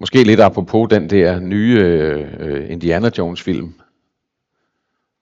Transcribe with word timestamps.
Måske 0.00 0.24
lidt 0.24 0.40
apropos 0.40 0.88
den 0.90 1.10
der 1.10 1.40
nye 1.40 1.78
øh, 1.80 2.70
Indiana 2.70 3.10
Jones 3.18 3.42
film, 3.42 3.74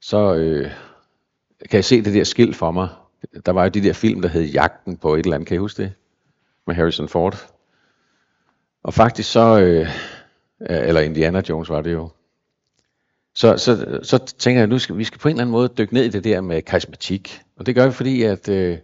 så 0.01 0.35
øh, 0.35 0.71
kan 1.71 1.77
jeg 1.77 1.85
se 1.85 2.03
det 2.03 2.15
der 2.15 2.25
skilt 2.25 2.57
for 2.57 2.71
mig. 2.71 2.89
Der 3.47 3.53
var 3.53 3.63
jo 3.63 3.69
de 3.69 3.83
der 3.83 3.93
film, 3.93 4.23
der 4.23 4.29
hed 4.29 4.43
Jagten 4.43 4.97
på 4.97 5.15
et 5.15 5.25
eller 5.25 5.35
andet, 5.35 5.49
kan 5.49 5.55
I 5.55 5.59
huske 5.59 5.83
det? 5.83 5.93
Med 6.67 6.75
Harrison 6.75 7.09
Ford. 7.09 7.53
Og 8.83 8.95
faktisk 8.95 9.33
så, 9.33 9.61
øh, 9.61 9.89
eller 10.61 11.01
Indiana 11.01 11.43
Jones 11.49 11.69
var 11.69 11.83
det 11.83 11.93
jo. 11.93 12.11
Så, 13.35 13.57
så, 13.57 14.01
så 14.03 14.19
tænker 14.19 14.61
jeg, 14.61 14.63
at 14.63 14.69
nu 14.69 14.79
skal, 14.79 14.99
vi 14.99 15.05
skal 15.05 15.19
på 15.19 15.29
en 15.29 15.33
eller 15.33 15.43
anden 15.43 15.53
måde 15.53 15.69
dykke 15.69 15.95
ned 15.95 16.05
i 16.05 16.09
det 16.09 16.25
der 16.25 16.41
med 16.41 16.63
karismatik. 16.63 17.41
Og 17.57 17.67
det 17.67 17.75
gør 17.75 17.87
vi, 17.87 17.93
fordi 17.93 18.23
at 18.23 18.49
øh, 18.49 18.79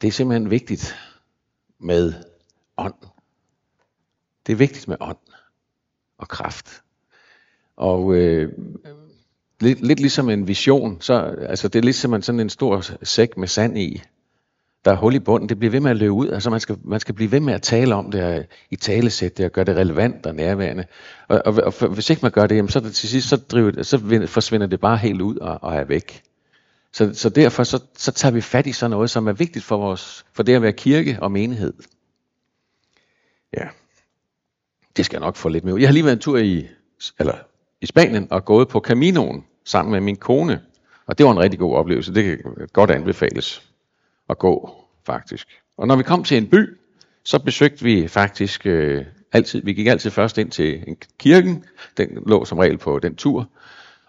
det 0.00 0.08
er 0.08 0.12
simpelthen 0.12 0.50
vigtigt 0.50 0.96
med 1.78 2.12
ånd. 2.76 2.94
Det 4.46 4.52
er 4.52 4.56
vigtigt 4.56 4.88
med 4.88 4.96
ånd 5.00 5.16
og 6.18 6.28
kraft. 6.28 6.82
Og 7.76 8.14
øh, 8.14 8.52
lidt, 9.60 9.86
lidt 9.86 10.00
ligesom 10.00 10.30
en 10.30 10.48
vision, 10.48 11.00
så 11.00 11.14
altså 11.48 11.68
det 11.68 11.78
er 11.78 11.82
ligesom 11.82 12.22
sådan 12.22 12.40
en 12.40 12.50
stor 12.50 12.84
sæk 13.02 13.36
med 13.36 13.48
sand 13.48 13.78
i. 13.78 14.02
Der 14.84 14.90
er 14.90 14.96
hul 14.96 15.14
i 15.14 15.18
bunden, 15.18 15.48
det 15.48 15.58
bliver 15.58 15.70
ved 15.70 15.80
med 15.80 15.90
at 15.90 15.96
løbe 15.96 16.12
ud. 16.12 16.28
Altså 16.28 16.50
man 16.50 16.60
skal, 16.60 16.76
man 16.84 17.00
skal 17.00 17.14
blive 17.14 17.32
ved 17.32 17.40
med 17.40 17.54
at 17.54 17.62
tale 17.62 17.94
om 17.94 18.10
det, 18.10 18.46
i 18.70 18.76
talesæt 18.76 19.38
det, 19.38 19.44
og 19.44 19.52
gøre 19.52 19.64
det 19.64 19.76
relevant 19.76 20.26
og 20.26 20.34
nærværende. 20.34 20.84
Og, 21.28 21.42
og, 21.44 21.54
og 21.54 21.88
hvis 21.88 22.10
ikke 22.10 22.22
man 22.22 22.32
gør 22.32 22.46
det, 22.46 22.56
jamen, 22.56 22.68
så 22.68 22.80
det 22.80 22.94
til 22.94 23.08
sidst, 23.08 23.28
så, 23.28 23.36
driver, 23.36 23.82
så 23.82 24.26
forsvinder 24.26 24.66
det 24.66 24.80
bare 24.80 24.96
helt 24.96 25.20
ud 25.20 25.36
og, 25.36 25.58
og 25.62 25.74
er 25.74 25.84
væk. 25.84 26.22
Så, 26.92 27.14
så 27.14 27.28
derfor 27.28 27.64
så, 27.64 27.82
så 27.96 28.12
tager 28.12 28.32
vi 28.32 28.40
fat 28.40 28.66
i 28.66 28.72
sådan 28.72 28.90
noget, 28.90 29.10
som 29.10 29.26
er 29.26 29.32
vigtigt 29.32 29.64
for, 29.64 29.76
vores, 29.76 30.24
for 30.32 30.42
det 30.42 30.54
at 30.54 30.62
være 30.62 30.72
kirke 30.72 31.18
og 31.20 31.32
menighed. 31.32 31.74
Ja, 33.56 33.68
det 34.96 35.04
skal 35.04 35.16
jeg 35.16 35.26
nok 35.26 35.36
få 35.36 35.48
lidt 35.48 35.64
med. 35.64 35.78
Jeg 35.78 35.88
har 35.88 35.92
lige 35.92 36.04
været 36.04 36.16
en 36.16 36.20
tur 36.20 36.38
i, 36.38 36.66
eller 37.18 37.34
i 37.80 37.86
Spanien 37.86 38.28
og 38.30 38.44
gået 38.44 38.68
på 38.68 38.80
Caminoen 38.80 39.44
sammen 39.64 39.92
med 39.92 40.00
min 40.00 40.16
kone. 40.16 40.60
Og 41.06 41.18
det 41.18 41.26
var 41.26 41.32
en 41.32 41.38
rigtig 41.38 41.58
god 41.58 41.76
oplevelse. 41.76 42.14
Det 42.14 42.24
kan 42.24 42.68
godt 42.72 42.90
anbefales 42.90 43.62
at 44.30 44.38
gå, 44.38 44.74
faktisk. 45.06 45.48
Og 45.76 45.86
når 45.86 45.96
vi 45.96 46.02
kom 46.02 46.24
til 46.24 46.36
en 46.36 46.46
by, 46.46 46.78
så 47.24 47.38
besøgte 47.38 47.84
vi 47.84 48.08
faktisk 48.08 48.66
øh, 48.66 49.04
altid, 49.32 49.62
vi 49.64 49.72
gik 49.72 49.86
altid 49.86 50.10
først 50.10 50.38
ind 50.38 50.50
til 50.50 50.84
en 50.86 50.96
kirken, 51.18 51.64
den 51.96 52.08
lå 52.26 52.44
som 52.44 52.58
regel 52.58 52.78
på 52.78 52.98
den 52.98 53.14
tur, 53.14 53.48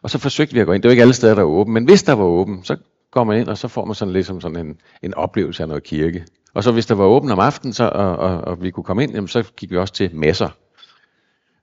og 0.02 0.10
så 0.10 0.18
forsøgte 0.18 0.54
vi 0.54 0.60
at 0.60 0.66
gå 0.66 0.74
ind. 0.74 0.84
Det 0.84 0.90
var 0.90 0.92
ikke 0.92 1.02
alle 1.02 1.14
steder, 1.14 1.36
der 1.36 1.42
var 1.42 1.50
åben, 1.50 1.74
men 1.74 1.86
hvis 1.86 2.04
der 2.04 2.14
var 2.14 2.24
åben, 2.24 2.64
så 2.64 2.78
går 3.12 3.24
man 3.24 3.40
ind, 3.40 3.48
og 3.48 3.58
så 3.58 3.68
får 3.68 3.86
man 3.86 3.96
sådan 3.96 4.14
ligesom 4.14 4.42
sådan 4.42 4.66
en, 4.66 4.78
en 5.02 5.14
oplevelse 5.14 5.64
af 5.64 5.68
noget 5.68 5.84
kirke. 5.84 6.26
Og 6.54 6.64
så 6.64 6.72
hvis 6.72 6.86
der 6.86 6.96
var 6.96 7.06
åben 7.06 7.32
om 7.32 7.40
aftenen, 7.40 7.74
så, 7.74 7.84
og, 7.84 8.16
og, 8.18 8.42
og 8.42 8.62
vi 8.62 8.72
kunne 8.72 8.84
komme 8.84 9.04
ind, 9.04 9.14
jamen, 9.14 9.28
så 9.28 9.44
gik 9.58 9.72
vi 9.72 9.78
også 9.78 9.94
til 9.94 10.16
messer. 10.16 10.50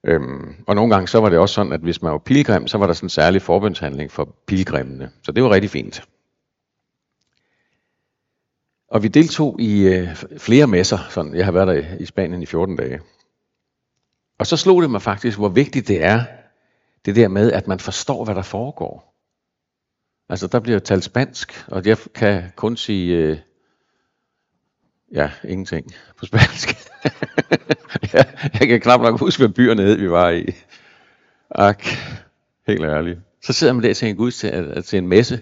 Øhm, 0.05 0.55
og 0.67 0.75
nogle 0.75 0.95
gange 0.95 1.09
så 1.09 1.21
var 1.21 1.29
det 1.29 1.39
også 1.39 1.55
sådan, 1.55 1.73
at 1.73 1.81
hvis 1.81 2.03
man 2.03 2.13
var 2.13 2.19
pilgrim, 2.19 2.67
så 2.67 2.79
var 2.79 2.87
der 2.87 2.95
sådan 2.95 3.07
en 3.07 3.11
særlig 3.11 3.43
forbundshandling 3.43 4.11
for 4.11 4.37
pilgrimene. 4.47 5.11
Så 5.23 5.33
det 5.33 5.43
var 5.43 5.51
rigtig 5.51 5.71
fint. 5.71 6.05
Og 8.89 9.03
vi 9.03 9.09
deltog 9.09 9.61
i 9.61 9.83
øh, 9.83 10.17
flere 10.39 10.67
messer. 10.67 10.99
Sådan, 11.11 11.35
jeg 11.35 11.45
har 11.45 11.53
været 11.53 11.69
der 11.69 11.97
i 11.97 12.07
Spanien 12.07 12.43
i 12.43 12.47
14 12.47 12.77
dage. 12.77 13.01
Og 14.39 14.47
så 14.47 14.57
slog 14.57 14.83
det 14.83 14.91
mig 14.91 15.03
faktisk, 15.03 15.39
hvor 15.39 15.49
vigtigt 15.49 15.89
det 15.89 16.05
er, 16.05 16.25
det 17.05 17.17
der 17.17 17.29
med, 17.29 17.53
at 17.53 17.67
man 17.67 17.81
forstår, 17.81 18.25
hvad 18.25 18.35
der 18.35 18.43
foregår. 18.43 19.15
Altså, 20.29 20.47
der 20.47 20.61
bliver 20.61 20.79
talt 20.79 21.05
spansk, 21.05 21.65
og 21.69 21.87
jeg 21.87 21.99
kan 22.15 22.53
kun 22.57 22.77
sige, 22.77 23.17
øh, 23.17 23.39
ja, 25.13 25.31
ingenting 25.45 25.95
på 26.17 26.27
spansk. 26.27 26.90
jeg 28.61 28.69
kan 28.69 28.81
knap 28.81 29.01
nok 29.01 29.21
huske, 29.21 29.41
hvad 29.41 29.49
byerne 29.49 29.83
hed, 29.83 29.97
vi 29.97 30.11
var 30.11 30.31
i. 30.31 30.45
Ak, 31.51 31.85
helt 32.67 32.85
ærligt. 32.85 33.19
Så 33.43 33.53
sidder 33.53 33.73
man 33.73 33.83
der 33.83 33.95
til 33.95 34.09
en 34.09 34.17
guds 34.17 34.39
til, 34.39 34.83
til 34.83 34.97
en 34.97 35.09
messe, 35.09 35.41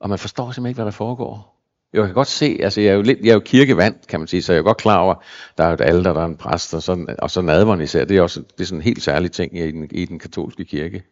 og 0.00 0.08
man 0.08 0.18
forstår 0.18 0.44
simpelthen 0.44 0.66
ikke, 0.66 0.76
hvad 0.76 0.84
der 0.84 0.90
foregår. 0.90 1.56
Jeg 1.92 2.04
kan 2.04 2.14
godt 2.14 2.28
se, 2.28 2.58
altså 2.62 2.80
jeg 2.80 2.90
er 2.90 2.94
jo, 2.94 3.02
lidt, 3.02 3.18
jeg 3.22 3.30
er 3.30 3.34
jo 3.34 3.40
kirkevand, 3.40 3.94
kan 4.08 4.20
man 4.20 4.26
sige, 4.26 4.42
så 4.42 4.52
jeg 4.52 4.58
er 4.58 4.62
godt 4.62 4.76
klar 4.76 4.98
over, 4.98 5.14
der 5.58 5.64
er 5.64 5.68
jo 5.68 5.74
et 5.74 5.80
alder, 5.80 6.12
der 6.12 6.20
er 6.20 6.26
en 6.26 6.36
præst, 6.36 6.74
og 6.74 6.82
sådan, 6.82 7.16
og 7.18 7.30
så 7.30 7.42
nadveren 7.42 7.80
især, 7.80 8.04
det 8.04 8.16
er 8.16 8.22
også 8.22 8.40
det 8.40 8.60
er 8.60 8.64
sådan 8.64 8.78
en 8.78 8.82
helt 8.82 9.02
særlig 9.02 9.32
ting 9.32 9.58
i 9.58 9.70
den, 9.70 9.88
i 9.90 10.04
den 10.04 10.18
katolske 10.18 10.64
kirke. 10.64 11.02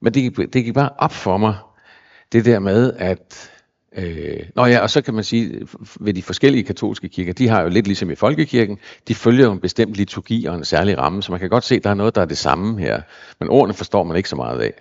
Men 0.00 0.14
det, 0.14 0.36
det 0.36 0.64
gik 0.64 0.74
bare 0.74 0.90
op 0.98 1.12
for 1.12 1.36
mig, 1.36 1.56
det 2.32 2.44
der 2.44 2.58
med, 2.58 2.92
at 2.92 3.51
Øh, 3.96 4.46
nå 4.54 4.66
ja, 4.66 4.80
og 4.80 4.90
så 4.90 5.02
kan 5.02 5.14
man 5.14 5.24
sige, 5.24 5.66
ved 6.00 6.14
de 6.14 6.22
forskellige 6.22 6.64
katolske 6.64 7.08
kirker, 7.08 7.32
de 7.32 7.48
har 7.48 7.62
jo 7.62 7.68
lidt 7.68 7.86
ligesom 7.86 8.10
i 8.10 8.14
folkekirken, 8.14 8.78
de 9.08 9.14
følger 9.14 9.44
jo 9.44 9.52
en 9.52 9.60
bestemt 9.60 9.94
liturgi 9.94 10.44
og 10.44 10.54
en 10.54 10.64
særlig 10.64 10.98
ramme, 10.98 11.22
så 11.22 11.32
man 11.32 11.40
kan 11.40 11.50
godt 11.50 11.64
se, 11.64 11.74
at 11.74 11.84
der 11.84 11.90
er 11.90 11.94
noget, 11.94 12.14
der 12.14 12.20
er 12.20 12.26
det 12.26 12.38
samme 12.38 12.80
her. 12.80 13.02
Men 13.40 13.48
ordene 13.48 13.74
forstår 13.74 14.02
man 14.02 14.16
ikke 14.16 14.28
så 14.28 14.36
meget 14.36 14.60
af. 14.60 14.72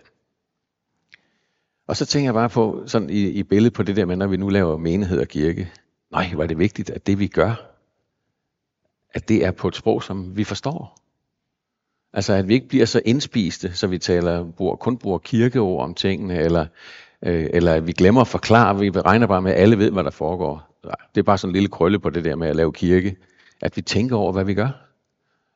Og 1.88 1.98
så 1.98 2.06
tænker 2.06 2.28
jeg 2.28 2.34
bare 2.34 2.50
på, 2.50 2.84
sådan 2.88 3.10
i, 3.10 3.30
i 3.30 3.44
billedet 3.44 3.74
på 3.74 3.84
det 3.84 3.96
der 3.96 4.06
med, 4.06 4.16
når 4.16 4.28
vi 4.28 4.38
nu 4.38 4.50
laver 4.50 4.78
menighed 4.78 5.20
og 5.20 5.28
kirke. 5.28 5.72
Nej, 6.12 6.32
var 6.36 6.48
det 6.48 6.60
vigtigt, 6.60 6.90
at 6.90 7.08
det 7.08 7.20
vi 7.20 7.28
gør, 7.28 7.72
at 9.14 9.30
det 9.30 9.46
er 9.46 9.52
på 9.52 9.68
et 9.68 9.76
sprog, 9.76 10.04
som 10.04 10.38
vi 10.38 10.44
forstår. 10.44 10.98
Altså 12.14 12.34
at 12.34 12.48
vi 12.48 12.54
ikke 12.54 12.68
bliver 12.68 12.86
så 12.86 13.02
indspiste, 13.06 13.74
så 13.74 13.88
vi 13.88 13.98
taler, 13.98 14.52
bruger, 14.52 14.76
kun 14.76 14.98
bruger 14.98 15.18
kirkeord 15.18 15.84
om 15.84 15.94
tingene, 15.94 16.40
eller 16.40 16.66
øh, 17.26 17.50
eller 17.54 17.74
at 17.74 17.88
vi 17.88 17.92
glemmer 17.92 18.22
at 18.22 18.28
forklare, 18.28 18.80
vi 18.80 18.90
regner 18.90 19.28
bare 19.28 19.42
med, 19.42 19.52
at 19.52 19.62
alle 19.62 19.78
ved, 19.78 19.92
hvad 19.92 20.04
der 20.04 20.12
foregår. 20.12 20.78
Det 21.16 21.22
er 21.22 21.24
bare 21.24 21.38
sådan 21.38 21.50
en 21.50 21.54
lille 21.54 21.70
krølle 21.70 22.00
på 22.00 22.10
det 22.10 22.26
der 22.26 22.36
med 22.36 22.48
at 22.48 22.56
lave 22.56 22.74
kirke, 22.74 23.16
at 23.62 23.78
vi 23.78 23.82
tænker 23.82 24.16
over, 24.16 24.32
hvad 24.32 24.44
vi 24.44 24.54
gør, 24.54 24.70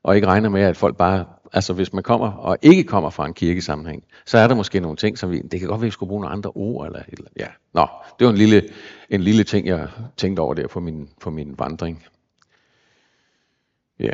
og 0.03 0.15
ikke 0.15 0.27
regner 0.27 0.49
med, 0.49 0.61
at 0.61 0.77
folk 0.77 0.97
bare, 0.97 1.25
altså 1.53 1.73
hvis 1.73 1.93
man 1.93 2.03
kommer 2.03 2.31
og 2.31 2.57
ikke 2.61 2.83
kommer 2.83 3.09
fra 3.09 3.25
en 3.25 3.33
kirkesammenhæng, 3.33 4.03
så 4.25 4.37
er 4.37 4.47
der 4.47 4.55
måske 4.55 4.79
nogle 4.79 4.97
ting, 4.97 5.17
som 5.17 5.31
vi, 5.31 5.39
det 5.39 5.59
kan 5.59 5.69
godt 5.69 5.79
være, 5.81 5.85
at 5.85 5.85
vi 5.85 5.91
skulle 5.91 6.07
bruge 6.07 6.21
nogle 6.21 6.33
andre 6.33 6.51
ord, 6.55 6.85
eller, 6.85 7.01
eller 7.07 7.27
ja. 7.39 7.47
Nå, 7.73 7.87
det 8.19 8.25
var 8.25 8.31
en 8.31 8.37
lille, 8.37 8.63
en 9.09 9.21
lille 9.21 9.43
ting, 9.43 9.67
jeg 9.67 9.87
tænkte 10.17 10.39
over 10.39 10.53
der 10.53 10.67
på 10.67 10.79
min, 10.79 11.09
på 11.21 11.29
min 11.29 11.55
vandring. 11.57 12.03
Ja. 13.99 14.13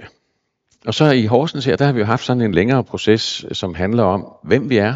Og 0.85 0.93
så 0.93 1.11
i 1.11 1.25
Horsens 1.25 1.65
her, 1.65 1.75
der 1.75 1.85
har 1.85 1.93
vi 1.93 1.99
jo 1.99 2.05
haft 2.05 2.25
sådan 2.25 2.41
en 2.41 2.51
længere 2.51 2.83
proces, 2.83 3.45
som 3.51 3.75
handler 3.75 4.03
om, 4.03 4.33
hvem 4.43 4.69
vi 4.69 4.77
er, 4.77 4.95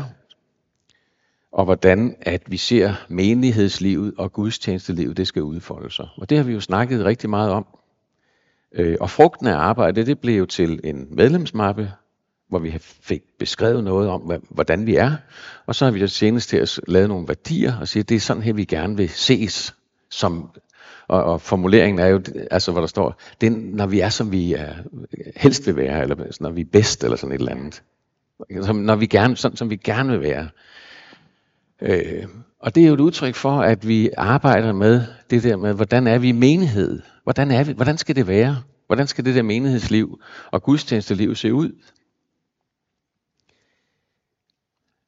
og 1.55 1.65
hvordan 1.65 2.15
at 2.21 2.41
vi 2.47 2.57
ser 2.57 2.93
menighedslivet 3.09 4.13
og 4.17 4.33
gudstjenestelivet, 4.33 5.17
det 5.17 5.27
skal 5.27 5.43
udfolde 5.43 5.91
sig. 5.91 6.07
Og 6.17 6.29
det 6.29 6.37
har 6.37 6.45
vi 6.45 6.53
jo 6.53 6.59
snakket 6.59 7.05
rigtig 7.05 7.29
meget 7.29 7.51
om. 7.51 7.65
Øh, 8.73 8.97
og 8.99 9.09
frugten 9.09 9.47
af 9.47 9.55
arbejdet, 9.55 10.07
det 10.07 10.19
blev 10.19 10.37
jo 10.37 10.45
til 10.45 10.79
en 10.83 11.07
medlemsmappe, 11.09 11.91
hvor 12.49 12.59
vi 12.59 12.77
fik 12.79 13.21
beskrevet 13.39 13.83
noget 13.83 14.09
om, 14.09 14.31
hvordan 14.49 14.85
vi 14.85 14.95
er. 14.95 15.15
Og 15.65 15.75
så 15.75 15.85
har 15.85 15.91
vi 15.91 15.99
jo 15.99 16.07
senest 16.07 16.49
til 16.49 16.57
at 16.57 16.79
lave 16.87 17.07
nogle 17.07 17.27
værdier 17.27 17.79
og 17.79 17.87
sige, 17.87 18.01
at 18.01 18.09
det 18.09 18.15
er 18.15 18.19
sådan 18.19 18.43
her, 18.43 18.53
vi 18.53 18.65
gerne 18.65 18.97
vil 18.97 19.09
ses. 19.09 19.75
Som, 20.09 20.49
og, 21.07 21.23
og 21.23 21.41
formuleringen 21.41 21.99
er 21.99 22.07
jo, 22.07 22.21
altså 22.51 22.71
hvor 22.71 22.81
der 22.81 22.87
står, 22.87 23.19
det 23.41 23.47
er, 23.47 23.57
når 23.57 23.85
vi 23.87 23.99
er, 23.99 24.09
som 24.09 24.31
vi 24.31 24.53
er, 24.53 24.73
helst 25.35 25.67
vil 25.67 25.75
være, 25.75 26.01
eller 26.01 26.15
når 26.39 26.49
vi 26.49 26.61
er 26.61 26.69
bedst, 26.71 27.03
eller 27.03 27.17
sådan 27.17 27.35
et 27.35 27.39
eller 27.39 27.51
andet. 27.51 27.83
Som, 28.61 28.75
når 28.75 28.95
vi 28.95 29.05
gerne, 29.05 29.37
sådan 29.37 29.57
som 29.57 29.69
vi 29.69 29.75
gerne 29.75 30.11
vil 30.11 30.21
være. 30.21 30.49
Øh, 31.85 32.27
og 32.59 32.75
det 32.75 32.83
er 32.83 32.87
jo 32.87 32.93
et 32.93 32.99
udtryk 32.99 33.35
for, 33.35 33.61
at 33.61 33.87
vi 33.87 34.09
arbejder 34.17 34.73
med 34.73 35.01
det 35.29 35.43
der 35.43 35.57
med, 35.57 35.73
hvordan 35.73 36.07
er 36.07 36.17
vi 36.17 36.29
i 36.29 36.31
menighed? 36.31 37.01
Hvordan, 37.23 37.51
er 37.51 37.63
vi, 37.63 37.71
hvordan 37.71 37.97
skal 37.97 38.15
det 38.15 38.27
være? 38.27 38.61
Hvordan 38.87 39.07
skal 39.07 39.25
det 39.25 39.35
der 39.35 39.41
menighedsliv 39.41 40.19
og 40.51 40.63
gudstjenesteliv 40.63 41.35
se 41.35 41.53
ud? 41.53 41.71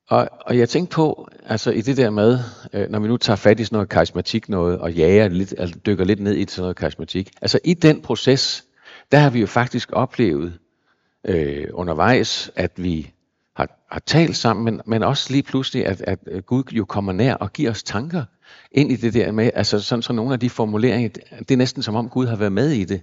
Og, 0.09 0.29
og 0.41 0.57
jeg 0.57 0.69
tænkte 0.69 0.95
på, 0.95 1.27
altså 1.45 1.71
i 1.71 1.81
det 1.81 1.97
der 1.97 2.09
med, 2.09 2.39
øh, 2.73 2.89
når 2.89 2.99
vi 2.99 3.07
nu 3.07 3.17
tager 3.17 3.37
fat 3.37 3.59
i 3.59 3.63
sådan 3.63 3.75
noget 3.75 3.89
karismatik 3.89 4.49
noget, 4.49 4.79
og 4.79 4.93
jager 4.93 5.27
lidt, 5.27 5.53
altså 5.57 5.79
dykker 5.85 6.05
lidt 6.05 6.19
ned 6.19 6.35
i 6.35 6.45
sådan 6.47 6.61
noget 6.61 6.75
karismatik, 6.77 7.31
altså 7.41 7.59
i 7.63 7.73
den 7.73 8.01
proces, 8.01 8.65
der 9.11 9.17
har 9.17 9.29
vi 9.29 9.39
jo 9.39 9.47
faktisk 9.47 9.89
oplevet 9.93 10.59
øh, 11.25 11.67
undervejs, 11.73 12.51
at 12.55 12.71
vi 12.75 13.11
har, 13.57 13.85
har 13.91 13.99
talt 13.99 14.35
sammen, 14.35 14.65
men, 14.65 14.81
men 14.85 15.03
også 15.03 15.31
lige 15.31 15.43
pludselig, 15.43 15.85
at, 15.85 16.01
at 16.01 16.45
Gud 16.45 16.63
jo 16.71 16.85
kommer 16.85 17.13
nær 17.13 17.33
og 17.33 17.53
giver 17.53 17.71
os 17.71 17.83
tanker 17.83 18.23
ind 18.71 18.91
i 18.91 18.95
det 18.95 19.13
der 19.13 19.31
med, 19.31 19.51
altså 19.53 19.79
sådan 19.79 20.01
så 20.01 20.13
nogle 20.13 20.33
af 20.33 20.39
de 20.39 20.49
formuleringer, 20.49 21.09
det 21.39 21.51
er 21.51 21.57
næsten 21.57 21.83
som 21.83 21.95
om 21.95 22.09
Gud 22.09 22.27
har 22.27 22.35
været 22.35 22.51
med 22.51 22.69
i 22.69 22.83
det. 22.83 23.01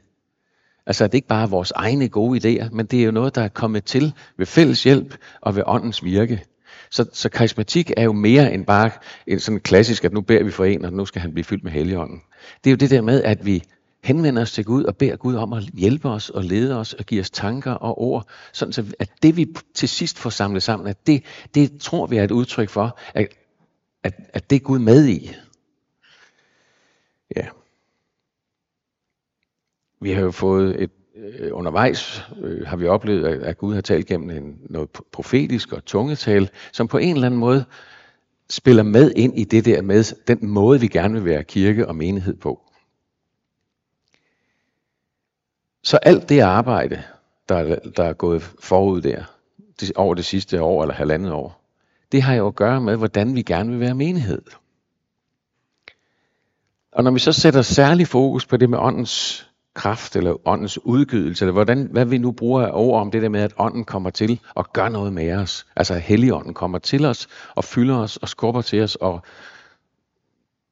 Altså 0.86 1.04
at 1.04 1.12
det 1.12 1.18
ikke 1.18 1.28
bare 1.28 1.42
er 1.42 1.46
vores 1.46 1.70
egne 1.70 2.08
gode 2.08 2.38
idéer, 2.38 2.68
men 2.72 2.86
det 2.86 3.00
er 3.00 3.04
jo 3.04 3.10
noget, 3.10 3.34
der 3.34 3.42
er 3.42 3.48
kommet 3.48 3.84
til 3.84 4.14
ved 4.38 4.46
fælles 4.46 4.82
hjælp 4.82 5.16
og 5.40 5.56
ved 5.56 5.62
åndens 5.66 6.04
virke. 6.04 6.44
Så, 6.90 7.06
så 7.12 7.28
karismatik 7.28 7.90
er 7.96 8.02
jo 8.02 8.12
mere 8.12 8.54
end 8.54 8.66
bare 8.66 8.90
en 9.26 9.40
sådan 9.40 9.60
klassisk, 9.60 10.04
at 10.04 10.12
nu 10.12 10.20
beder 10.20 10.44
vi 10.44 10.50
for 10.50 10.64
en, 10.64 10.84
og 10.84 10.92
nu 10.92 11.04
skal 11.04 11.22
han 11.22 11.32
blive 11.32 11.44
fyldt 11.44 11.64
med 11.64 11.72
helligånden. 11.72 12.20
Det 12.64 12.70
er 12.70 12.72
jo 12.72 12.76
det 12.76 12.90
der 12.90 13.00
med, 13.00 13.22
at 13.22 13.46
vi 13.46 13.62
henvender 14.04 14.42
os 14.42 14.52
til 14.52 14.64
Gud 14.64 14.84
og 14.84 14.96
beder 14.96 15.16
Gud 15.16 15.34
om 15.34 15.52
at 15.52 15.62
hjælpe 15.62 16.08
os 16.08 16.30
og 16.30 16.44
lede 16.44 16.78
os 16.78 16.92
og 16.92 17.04
give 17.04 17.20
os 17.20 17.30
tanker 17.30 17.72
og 17.72 18.00
ord, 18.00 18.28
sådan 18.52 18.72
så 18.72 18.94
at 18.98 19.10
det 19.22 19.36
vi 19.36 19.46
til 19.74 19.88
sidst 19.88 20.18
får 20.18 20.30
samlet 20.30 20.62
sammen, 20.62 20.88
at 20.88 21.06
det, 21.06 21.24
det 21.54 21.80
tror 21.80 22.06
vi 22.06 22.16
er 22.16 22.24
et 22.24 22.30
udtryk 22.30 22.68
for, 22.68 22.98
at, 23.14 23.28
at, 24.02 24.14
at 24.32 24.50
det 24.50 24.56
er 24.56 24.60
Gud 24.60 24.78
med 24.78 25.06
i. 25.06 25.30
Ja. 27.36 27.46
Vi 30.00 30.12
har 30.12 30.20
jo 30.20 30.30
fået 30.30 30.82
et 30.82 30.90
øh, 31.16 31.50
undervejs 31.52 32.22
øh, 32.42 32.66
har 32.66 32.76
vi 32.76 32.86
oplevet, 32.86 33.24
at, 33.24 33.42
at 33.42 33.58
Gud 33.58 33.74
har 33.74 33.80
talt 33.80 34.06
gennem 34.06 34.30
en, 34.30 34.58
noget 34.70 34.90
profetisk 35.12 35.72
og 35.72 35.84
tungetal, 35.84 36.50
som 36.72 36.88
på 36.88 36.98
en 36.98 37.14
eller 37.14 37.26
anden 37.26 37.40
måde 37.40 37.64
spiller 38.50 38.82
med 38.82 39.12
ind 39.16 39.38
i 39.38 39.44
det 39.44 39.64
der 39.64 39.82
med 39.82 40.26
den 40.26 40.48
måde, 40.48 40.80
vi 40.80 40.88
gerne 40.88 41.14
vil 41.14 41.24
være 41.24 41.44
kirke 41.44 41.88
og 41.88 41.96
menighed 41.96 42.36
på. 42.36 42.60
Så 45.84 45.96
alt 45.96 46.28
det 46.28 46.40
arbejde, 46.40 47.02
der, 47.48 47.78
der 47.96 48.04
er 48.04 48.12
gået 48.12 48.42
forud 48.42 49.00
der, 49.00 49.24
over 49.96 50.14
det 50.14 50.24
sidste 50.24 50.62
år 50.62 50.82
eller 50.82 50.94
halvandet 50.94 51.32
år, 51.32 51.64
det 52.12 52.22
har 52.22 52.34
jo 52.34 52.46
at 52.46 52.54
gøre 52.54 52.80
med, 52.80 52.96
hvordan 52.96 53.34
vi 53.34 53.42
gerne 53.42 53.70
vil 53.70 53.80
være 53.80 53.94
menighed. 53.94 54.42
Og 56.92 57.04
når 57.04 57.10
vi 57.10 57.18
så 57.18 57.32
sætter 57.32 57.62
særlig 57.62 58.08
fokus 58.08 58.46
på 58.46 58.56
det 58.56 58.70
med 58.70 58.78
åndens 58.78 59.46
kraft, 59.74 60.16
eller 60.16 60.48
åndens 60.48 60.78
udgydelse, 60.84 61.44
eller 61.44 61.52
hvordan, 61.52 61.88
hvad 61.90 62.04
vi 62.04 62.18
nu 62.18 62.32
bruger 62.32 62.66
af 62.66 62.70
ord 62.72 63.00
om 63.00 63.10
det 63.10 63.22
der 63.22 63.28
med, 63.28 63.40
at 63.40 63.54
ånden 63.58 63.84
kommer 63.84 64.10
til 64.10 64.40
og 64.54 64.72
gør 64.72 64.88
noget 64.88 65.12
med 65.12 65.32
os. 65.32 65.66
Altså 65.76 65.94
at 65.94 66.00
helligånden 66.00 66.54
kommer 66.54 66.78
til 66.78 67.04
os 67.04 67.28
og 67.54 67.64
fylder 67.64 67.96
os 67.96 68.16
og 68.16 68.28
skubber 68.28 68.62
til 68.62 68.82
os 68.82 68.96
og 68.96 69.22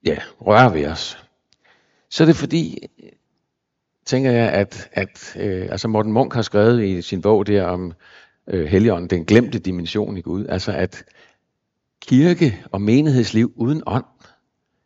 ja, 0.05 0.19
rører 0.41 0.69
ved 0.69 0.87
os. 0.87 1.25
Så 2.11 2.25
er 2.25 2.26
det 2.26 2.37
fordi, 2.37 2.79
tænker 4.06 4.31
jeg, 4.31 4.49
at, 4.49 4.88
at 4.93 5.37
øh, 5.38 5.69
altså 5.70 5.88
Morten 5.88 6.12
Munk 6.12 6.34
har 6.34 6.43
skrevet 6.43 6.84
i 6.84 7.02
sin 7.02 7.22
bog 7.22 7.46
der 7.46 7.64
om 7.64 7.93
øh, 8.49 8.66
Helligånden, 8.66 9.10
den 9.10 9.25
glemte 9.25 9.58
dimension 9.58 10.16
i 10.16 10.20
Gud, 10.20 10.46
altså 10.46 10.72
at 10.72 11.04
kirke 12.02 12.64
og 12.72 12.81
menighedsliv 12.81 13.52
uden 13.56 13.82
ånd, 13.87 14.04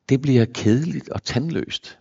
det 0.08 0.22
bliver 0.22 0.44
kedeligt 0.44 1.08
og 1.08 1.22
tandløst. 1.22 1.98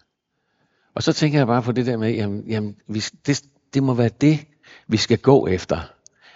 Og 0.96 1.04
så 1.04 1.14
tænker 1.14 1.40
jeg 1.40 1.48
bare 1.48 1.62
på 1.62 1.72
det 1.72 1.86
der 1.86 1.98
med, 1.98 2.14
jamen, 2.14 2.44
jamen 2.48 2.76
vi, 2.88 3.00
det, 3.26 3.44
det 3.74 3.84
må 3.84 3.94
være 3.94 4.10
det, 4.22 4.40
vi 4.88 4.98
skal 4.98 5.18
gå 5.18 5.48
efter. 5.48 5.80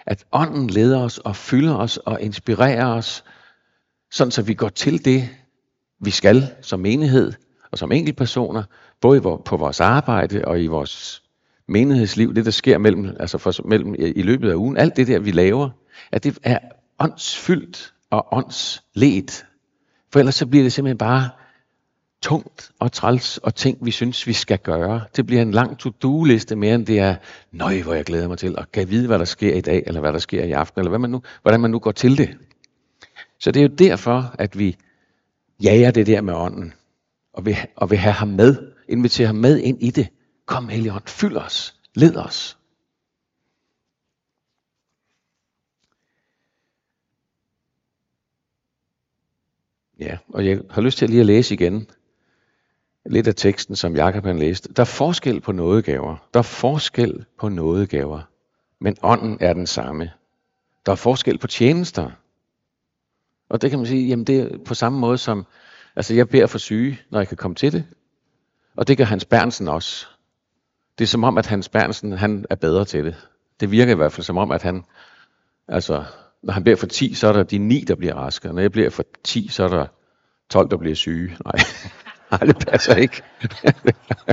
At 0.06 0.24
ånden 0.32 0.70
leder 0.70 1.00
os 1.00 1.18
og 1.18 1.36
fylder 1.36 1.74
os 1.74 1.96
og 1.96 2.20
inspirerer 2.22 2.86
os, 2.86 3.24
sådan 4.10 4.30
så 4.30 4.42
vi 4.42 4.54
går 4.54 4.68
til 4.68 5.04
det, 5.04 5.28
vi 6.00 6.10
skal 6.10 6.48
som 6.60 6.80
menighed 6.80 7.32
og 7.72 7.78
som 7.78 7.92
enkeltpersoner, 7.92 8.62
både 9.00 9.20
på 9.20 9.56
vores 9.56 9.80
arbejde 9.80 10.44
og 10.44 10.62
i 10.62 10.66
vores 10.66 11.22
menighedsliv, 11.68 12.34
det 12.34 12.44
der 12.44 12.50
sker 12.50 12.78
mellem, 12.78 13.16
altså 13.20 13.38
for, 13.38 13.68
mellem 13.68 13.94
i 13.98 14.22
løbet 14.22 14.50
af 14.50 14.54
ugen, 14.54 14.76
alt 14.76 14.96
det 14.96 15.06
der, 15.06 15.18
vi 15.18 15.30
laver, 15.30 15.70
at 16.12 16.24
det 16.24 16.38
er 16.42 16.58
åndsfyldt 16.98 17.94
og 18.10 18.26
åndsledt. 18.32 19.46
For 20.12 20.18
ellers 20.18 20.34
så 20.34 20.46
bliver 20.46 20.62
det 20.62 20.72
simpelthen 20.72 20.98
bare 20.98 21.28
tungt 22.22 22.70
og 22.78 22.92
træls 22.92 23.38
og 23.38 23.54
ting, 23.54 23.78
vi 23.82 23.90
synes, 23.90 24.26
vi 24.26 24.32
skal 24.32 24.58
gøre. 24.58 25.00
Det 25.16 25.26
bliver 25.26 25.42
en 25.42 25.50
lang 25.50 25.78
to-do-liste 25.78 26.56
mere, 26.56 26.74
end 26.74 26.86
det 26.86 26.98
er, 26.98 27.16
nøj, 27.52 27.82
hvor 27.82 27.94
jeg 27.94 28.04
glæder 28.04 28.28
mig 28.28 28.38
til, 28.38 28.58
og 28.58 28.72
kan 28.72 28.90
vide, 28.90 29.06
hvad 29.06 29.18
der 29.18 29.24
sker 29.24 29.54
i 29.54 29.60
dag, 29.60 29.82
eller 29.86 30.00
hvad 30.00 30.12
der 30.12 30.18
sker 30.18 30.44
i 30.44 30.52
aften, 30.52 30.80
eller 30.80 30.88
hvad 30.88 30.98
man 30.98 31.10
nu, 31.10 31.22
hvordan 31.42 31.60
man 31.60 31.70
nu 31.70 31.78
går 31.78 31.92
til 31.92 32.18
det. 32.18 32.36
Så 33.38 33.50
det 33.50 33.60
er 33.60 33.68
jo 33.68 33.74
derfor, 33.78 34.34
at 34.38 34.58
vi 34.58 34.76
jager 35.62 35.90
det 35.90 36.06
der 36.06 36.20
med 36.20 36.34
ånden, 36.34 36.72
og 37.32 37.46
vil, 37.46 37.56
og 37.76 37.90
vil 37.90 37.98
have 37.98 38.12
ham 38.12 38.28
med, 38.28 38.72
invitere 38.88 39.26
ham 39.26 39.36
med 39.36 39.58
ind 39.58 39.82
i 39.82 39.90
det. 39.90 40.08
Kom, 40.46 40.68
Helligånd, 40.68 41.06
fyld 41.06 41.36
os, 41.36 41.80
led 41.94 42.16
os. 42.16 42.58
Ja, 49.98 50.18
og 50.28 50.46
jeg 50.46 50.60
har 50.70 50.82
lyst 50.82 50.98
til 50.98 51.10
lige 51.10 51.20
at 51.20 51.26
læse 51.26 51.54
igen 51.54 51.90
lidt 53.06 53.28
af 53.28 53.34
teksten, 53.34 53.76
som 53.76 53.96
Jakob 53.96 54.24
han 54.24 54.38
læste. 54.38 54.72
Der 54.72 54.80
er 54.80 54.84
forskel 54.84 55.40
på 55.40 55.52
nådegaver. 55.52 56.16
Der 56.34 56.38
er 56.38 56.42
forskel 56.42 57.24
på 57.38 57.48
nådegaver. 57.48 58.20
Men 58.78 58.96
ånden 59.02 59.38
er 59.40 59.52
den 59.52 59.66
samme. 59.66 60.12
Der 60.86 60.92
er 60.92 60.96
forskel 60.96 61.38
på 61.38 61.46
tjenester. 61.46 62.10
Og 63.48 63.62
det 63.62 63.70
kan 63.70 63.78
man 63.78 63.86
sige, 63.86 64.08
jamen 64.08 64.26
det 64.26 64.40
er 64.40 64.58
på 64.64 64.74
samme 64.74 64.98
måde 64.98 65.18
som, 65.18 65.46
altså 65.96 66.14
jeg 66.14 66.28
beder 66.28 66.46
for 66.46 66.58
syge, 66.58 67.00
når 67.10 67.20
jeg 67.20 67.28
kan 67.28 67.36
komme 67.36 67.54
til 67.54 67.72
det. 67.72 67.84
Og 68.76 68.88
det 68.88 68.98
gør 68.98 69.04
Hans 69.04 69.24
Bernsen 69.24 69.68
også. 69.68 70.06
Det 70.98 71.04
er 71.04 71.08
som 71.08 71.24
om, 71.24 71.38
at 71.38 71.46
Hans 71.46 71.68
Bernsen, 71.68 72.12
han 72.12 72.44
er 72.50 72.54
bedre 72.54 72.84
til 72.84 73.04
det. 73.04 73.14
Det 73.60 73.70
virker 73.70 73.92
i 73.92 73.96
hvert 73.96 74.12
fald 74.12 74.24
som 74.24 74.38
om, 74.38 74.50
at 74.50 74.62
han, 74.62 74.84
altså, 75.68 76.04
når 76.42 76.52
han 76.52 76.64
beder 76.64 76.76
for 76.76 76.86
10, 76.86 77.14
så 77.14 77.28
er 77.28 77.32
der 77.32 77.42
de 77.42 77.58
9, 77.58 77.84
der 77.88 77.94
bliver 77.94 78.14
raske. 78.14 78.48
Og 78.48 78.54
når 78.54 78.62
jeg 78.62 78.72
bliver 78.72 78.90
for 78.90 79.04
10, 79.24 79.48
så 79.48 79.64
er 79.64 79.68
der 79.68 79.86
12, 80.50 80.70
der 80.70 80.76
bliver 80.76 80.94
syge. 80.94 81.36
Nej. 81.44 81.54
Nej, 82.30 82.40
det 82.40 82.66
passer 82.68 82.94
ikke. 82.94 83.22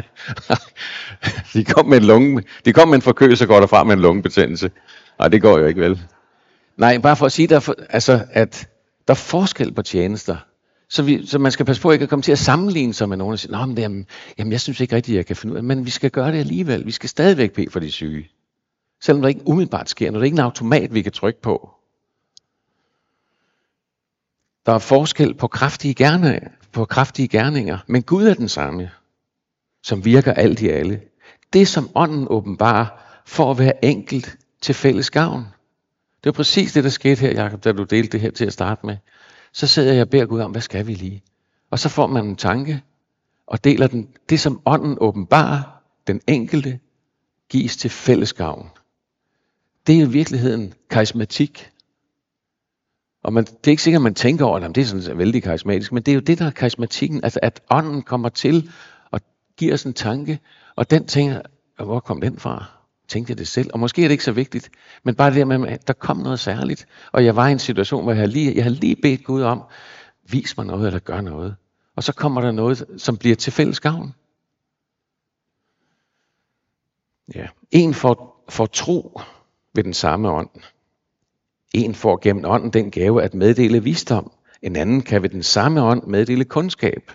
de 1.54 1.64
kom 1.64 1.86
med 1.86 1.98
en 1.98 2.04
lunge, 2.04 2.44
de 2.66 2.74
kom 2.74 2.88
med 2.88 2.96
en 2.96 3.02
forkølelse 3.02 3.44
og 3.44 3.48
går 3.48 3.60
derfra 3.60 3.84
med 3.84 3.94
en 3.94 4.02
lungebetændelse. 4.02 4.72
Nej, 5.20 5.28
det 5.28 5.42
går 5.42 5.58
jo 5.58 5.66
ikke 5.66 5.82
vel. 5.82 6.02
Nej, 6.78 6.98
bare 6.98 7.16
for 7.16 7.26
at 7.26 7.32
sige, 7.32 7.48
der 7.48 7.60
for, 7.60 7.76
altså, 7.90 8.26
at 8.32 8.70
der 9.08 9.14
er 9.14 9.16
forskel 9.16 9.74
på 9.74 9.82
tjenester. 9.82 10.38
Så, 10.90 11.04
vi, 11.04 11.26
så 11.26 11.40
man 11.40 11.52
skal 11.52 11.66
passe 11.66 11.82
på 11.82 11.92
ikke 11.92 12.04
at 12.04 12.10
komme 12.10 12.24
til 12.24 12.32
at 12.32 12.40
sammenligne 12.40 12.94
sig 12.94 13.10
med 13.10 13.18
nogen 13.18 13.34
og 13.34 13.40
sige, 13.40 13.52
Nå, 13.52 13.66
men 13.66 13.78
jamen, 13.78 14.06
jamen, 14.38 14.52
jeg 14.52 14.62
synes 14.62 14.80
ikke 14.80 14.96
rigtigt, 14.96 15.16
jeg 15.16 15.26
kan 15.26 15.36
finde 15.36 15.54
ud 15.54 15.58
af 15.58 15.64
Men 15.64 15.86
vi 15.86 15.90
skal 15.90 16.12
gøre 16.12 16.32
det 16.32 16.40
alligevel. 16.40 16.86
Vi 16.86 16.92
skal 16.92 17.10
stadigvæk 17.10 17.54
bede 17.54 17.70
for 17.70 17.80
de 17.80 17.92
syge. 17.92 18.30
Selvom 19.02 19.22
der 19.22 19.30
ikke 19.30 19.42
umiddelbart 19.48 19.90
sker 19.90 20.12
noget. 20.12 20.22
Det 20.22 20.26
er 20.26 20.26
ikke 20.26 20.36
en 20.36 20.46
automat, 20.46 20.94
vi 20.94 21.02
kan 21.02 21.12
trykke 21.12 21.42
på. 21.42 21.70
Der 24.66 24.74
er 24.74 24.80
forskel 24.80 25.34
på 25.34 25.48
kraftige 25.48 25.94
gerninger, 25.94 26.50
på 26.72 26.86
kraftige 26.86 27.28
gerninger, 27.28 27.78
men 27.88 28.04
Gud 28.04 28.28
er 28.28 28.34
den 28.34 28.50
samme, 28.50 28.92
som 29.84 30.06
virker 30.06 30.34
alt 30.34 30.62
i 30.62 30.70
alle. 30.70 31.02
Det 31.54 31.68
som 31.68 31.90
ånden 31.96 32.28
åbenbarer 32.30 32.86
for 33.26 33.52
at 33.52 33.60
være 33.60 33.86
enkelt 33.86 34.38
til 34.62 34.76
fælles 34.76 35.10
gavn. 35.10 35.42
Det 36.24 36.26
var 36.26 36.32
præcis 36.32 36.74
det, 36.74 36.84
der 36.84 36.90
skete 36.90 37.22
her, 37.22 37.44
Jacob, 37.44 37.64
da 37.64 37.72
du 37.72 37.84
delte 37.84 38.12
det 38.12 38.22
her 38.22 38.32
til 38.32 38.46
at 38.46 38.54
starte 38.54 38.86
med. 38.86 38.98
Så 39.58 39.68
sidder 39.68 39.94
jeg 39.94 40.02
og 40.02 40.10
beder 40.10 40.26
Gud 40.26 40.40
om, 40.40 40.52
hvad 40.52 40.62
skal 40.62 40.88
vi 40.88 40.94
lige? 40.94 41.24
Og 41.72 41.80
så 41.80 41.90
får 41.90 42.08
man 42.08 42.26
en 42.26 42.36
tanke, 42.36 42.84
og 43.48 43.64
deler 43.64 43.88
den. 43.88 44.10
Det 44.30 44.40
som 44.40 44.62
ånden 44.66 44.98
åbenbarer, 45.02 45.82
den 46.08 46.22
enkelte, 46.28 46.80
gives 47.50 47.78
til 47.78 47.90
fællesgavn. 47.90 48.70
Det 49.88 49.96
er 50.00 50.06
i 50.06 50.10
virkeligheden 50.10 50.74
karismatik. 50.90 51.72
Og 53.24 53.34
man, 53.34 53.44
det 53.44 53.68
er 53.68 53.72
ikke 53.72 53.84
sikkert, 53.84 54.00
at 54.00 54.04
man 54.04 54.16
tænker 54.16 54.46
over, 54.46 54.60
at 54.60 54.76
det 54.76 54.82
er 54.82 54.86
sådan 54.86 55.18
vældig 55.18 55.44
karismatisk, 55.44 55.92
men 55.92 56.04
det 56.04 56.12
er 56.12 56.16
jo 56.16 56.22
det, 56.22 56.40
der 56.40 56.46
er 56.46 56.52
karismatikken, 56.52 57.24
altså 57.24 57.40
at 57.44 57.62
ånden 57.70 58.02
kommer 58.02 58.30
til 58.30 58.72
og 59.12 59.22
giver 59.58 59.74
os 59.74 59.84
en 59.84 59.94
tanke, 59.94 60.40
og 60.76 60.90
den 60.90 61.08
tænker, 61.08 61.42
hvor 61.84 62.00
kom 62.00 62.22
den 62.22 62.40
fra? 62.40 62.77
Tænkte 63.08 63.32
jeg 63.32 63.38
det 63.38 63.48
selv? 63.48 63.70
Og 63.74 63.80
måske 63.80 64.04
er 64.04 64.08
det 64.08 64.12
ikke 64.12 64.24
så 64.24 64.32
vigtigt, 64.32 64.70
men 65.04 65.16
bare 65.16 65.30
det 65.30 65.38
der 65.38 65.46
med, 65.46 65.68
at 65.68 65.88
der 65.88 65.94
kom 65.94 66.18
noget 66.18 66.40
særligt, 66.40 66.88
og 67.12 67.26
jeg 67.26 67.36
var 67.36 67.48
i 67.48 67.52
en 67.52 67.60
situation, 67.60 68.04
hvor 68.04 68.14
jeg 68.14 68.28
lige, 68.28 68.56
jeg 68.56 68.64
havde 68.64 68.76
lige 68.76 68.96
bedt 68.96 69.24
Gud 69.24 69.42
om, 69.42 69.64
vis 70.24 70.58
mig 70.58 70.66
noget, 70.66 70.88
eller 70.88 71.00
gør 71.00 71.22
noget. 71.22 71.56
Og 71.96 72.04
så 72.04 72.14
kommer 72.14 72.42
der 72.42 72.52
noget, 72.52 72.86
som 72.98 73.18
bliver 73.18 73.36
til 73.36 73.54
fælles 73.54 73.80
gavn. 73.80 74.14
Ja. 77.36 77.48
En 77.72 77.94
får, 77.94 78.44
får 78.50 78.66
tro 78.66 79.22
ved 79.76 79.84
den 79.84 79.94
samme 79.94 80.30
ånd. 80.30 80.50
En 81.74 81.96
får 81.96 82.20
gennem 82.22 82.46
ånden 82.46 82.74
den 82.74 82.92
gave 82.92 83.24
at 83.24 83.34
meddele 83.34 83.84
visdom. 83.84 84.32
En 84.62 84.76
anden 84.76 85.02
kan 85.02 85.24
ved 85.24 85.30
den 85.30 85.44
samme 85.44 85.82
ånd 85.82 86.04
meddele 86.04 86.46
kundskab. 86.46 87.12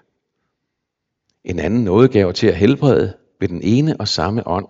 En 1.45 1.59
anden 1.59 1.85
nådegave 1.85 2.33
til 2.33 2.47
at 2.47 2.57
helbrede 2.57 3.17
ved 3.41 3.49
den 3.49 3.63
ene 3.63 4.01
og 4.01 4.09
samme 4.09 4.47
ånd. 4.47 4.67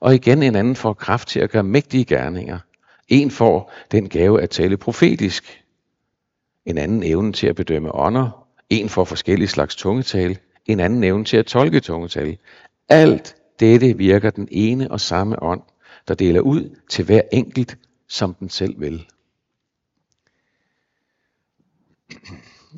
Og 0.00 0.14
igen 0.14 0.42
en 0.42 0.56
anden 0.56 0.76
får 0.76 0.92
kraft 0.92 1.28
til 1.28 1.40
at 1.40 1.50
gøre 1.50 1.62
mægtige 1.62 2.04
gerninger. 2.04 2.58
En 3.08 3.30
får 3.30 3.72
den 3.92 4.08
gave 4.08 4.42
at 4.42 4.50
tale 4.50 4.76
profetisk. 4.76 5.64
En 6.64 6.78
anden 6.78 7.02
evne 7.02 7.32
til 7.32 7.46
at 7.46 7.56
bedømme 7.56 7.94
ånder. 7.94 8.46
En 8.70 8.88
får 8.88 9.04
forskellige 9.04 9.48
slags 9.48 9.76
tungetal. 9.76 10.38
En 10.66 10.80
anden 10.80 11.04
evne 11.04 11.24
til 11.24 11.36
at 11.36 11.46
tolke 11.46 11.80
tungetal. 11.80 12.38
Alt 12.88 13.36
dette 13.60 13.96
virker 13.96 14.30
den 14.30 14.48
ene 14.50 14.90
og 14.90 15.00
samme 15.00 15.42
ånd, 15.42 15.62
der 16.08 16.14
deler 16.14 16.40
ud 16.40 16.76
til 16.90 17.04
hver 17.04 17.22
enkelt, 17.32 17.78
som 18.08 18.34
den 18.34 18.48
selv 18.48 18.80
vil. 18.80 19.06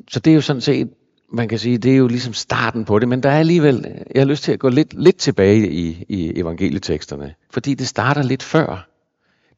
Så 0.07 0.19
det 0.19 0.31
er 0.31 0.35
jo 0.35 0.41
sådan 0.41 0.61
set, 0.61 0.93
man 1.31 1.47
kan 1.47 1.59
sige, 1.59 1.77
det 1.77 1.93
er 1.93 1.97
jo 1.97 2.07
ligesom 2.07 2.33
starten 2.33 2.85
på 2.85 2.99
det, 2.99 3.07
men 3.07 3.23
der 3.23 3.29
er 3.29 3.39
alligevel, 3.39 4.03
jeg 4.15 4.21
har 4.21 4.27
lyst 4.27 4.43
til 4.43 4.51
at 4.51 4.59
gå 4.59 4.69
lidt, 4.69 4.93
lidt 4.93 5.17
tilbage 5.17 5.71
i, 5.71 6.05
i 6.09 6.39
evangelieteksterne, 6.39 7.35
fordi 7.51 7.73
det 7.73 7.87
starter 7.87 8.23
lidt 8.23 8.43
før. 8.43 8.87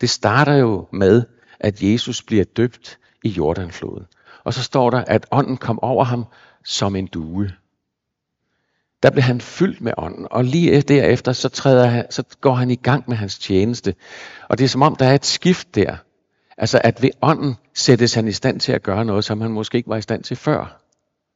Det 0.01 0.10
starter 0.10 0.54
jo 0.54 0.88
med, 0.94 1.24
at 1.60 1.84
Jesus 1.84 2.24
bliver 2.24 2.44
døbt 2.44 3.00
i 3.24 3.30
Jordanfloden. 3.30 4.06
Og 4.44 4.54
så 4.54 4.63
står 4.63 4.90
der, 4.90 5.04
at 5.08 5.25
ånden 5.32 5.58
kom 5.58 5.80
over 5.80 6.04
ham 6.04 6.25
som 6.63 6.96
en 6.96 7.08
due. 7.08 7.51
Der 9.04 9.12
blev 9.12 9.24
han 9.24 9.42
fyldt 9.42 9.82
med 9.82 9.94
ånden, 9.98 10.28
og 10.32 10.44
lige 10.44 10.82
derefter, 10.82 11.34
så, 11.34 11.50
træder 11.50 11.86
han, 11.86 12.06
så 12.10 12.24
går 12.42 12.54
han 12.54 12.72
i 12.72 12.75
gang 12.75 13.04
med 13.08 13.18
hans 13.18 13.40
tjeneste. 13.40 13.96
Og 14.50 14.58
det 14.58 14.63
er 14.63 14.70
som 14.70 14.82
om, 14.82 14.96
der 14.96 15.06
er 15.06 15.16
et 15.16 15.25
skift 15.25 15.75
der. 15.75 15.96
Altså 16.58 16.82
at 16.84 17.01
ved 17.01 17.10
ånden 17.22 17.56
sættes 17.74 18.13
han 18.13 18.28
i 18.28 18.32
stand 18.32 18.60
til 18.60 18.72
at 18.72 18.84
gøre 18.84 19.06
noget, 19.06 19.24
som 19.25 19.42
han 19.42 19.51
måske 19.51 19.78
ikke 19.78 19.90
var 19.90 19.98
i 19.98 20.01
stand 20.01 20.24
til 20.24 20.38
før. 20.38 20.81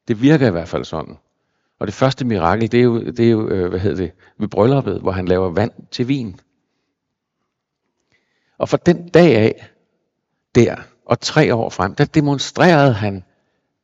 Det 0.08 0.22
virker 0.22 0.48
i 0.48 0.52
hvert 0.52 0.68
fald 0.68 0.86
sådan. 0.86 1.18
Og 1.80 1.88
det 1.88 1.96
første 1.96 2.26
mirakel, 2.26 2.72
det 2.72 2.80
er 2.80 2.84
jo, 2.84 3.00
det 3.06 3.20
er 3.20 3.30
jo 3.30 3.50
øh, 3.50 3.70
hvad 3.70 3.80
hedder 3.80 3.98
det, 3.98 4.12
ved 4.38 4.48
brylluppet, 4.48 5.02
hvor 5.02 5.12
han 5.12 5.28
laver 5.28 5.50
vand 5.50 5.72
til 5.92 6.08
vin. 6.08 6.40
Og 8.58 8.70
fra 8.70 8.78
den 8.78 9.10
dag 9.10 9.36
af, 9.36 9.70
der 10.56 10.76
og 11.06 11.20
tre 11.20 11.56
år 11.56 11.70
frem, 11.70 11.96
der 11.96 12.06
demonstrerede 12.06 12.94
han 12.94 13.24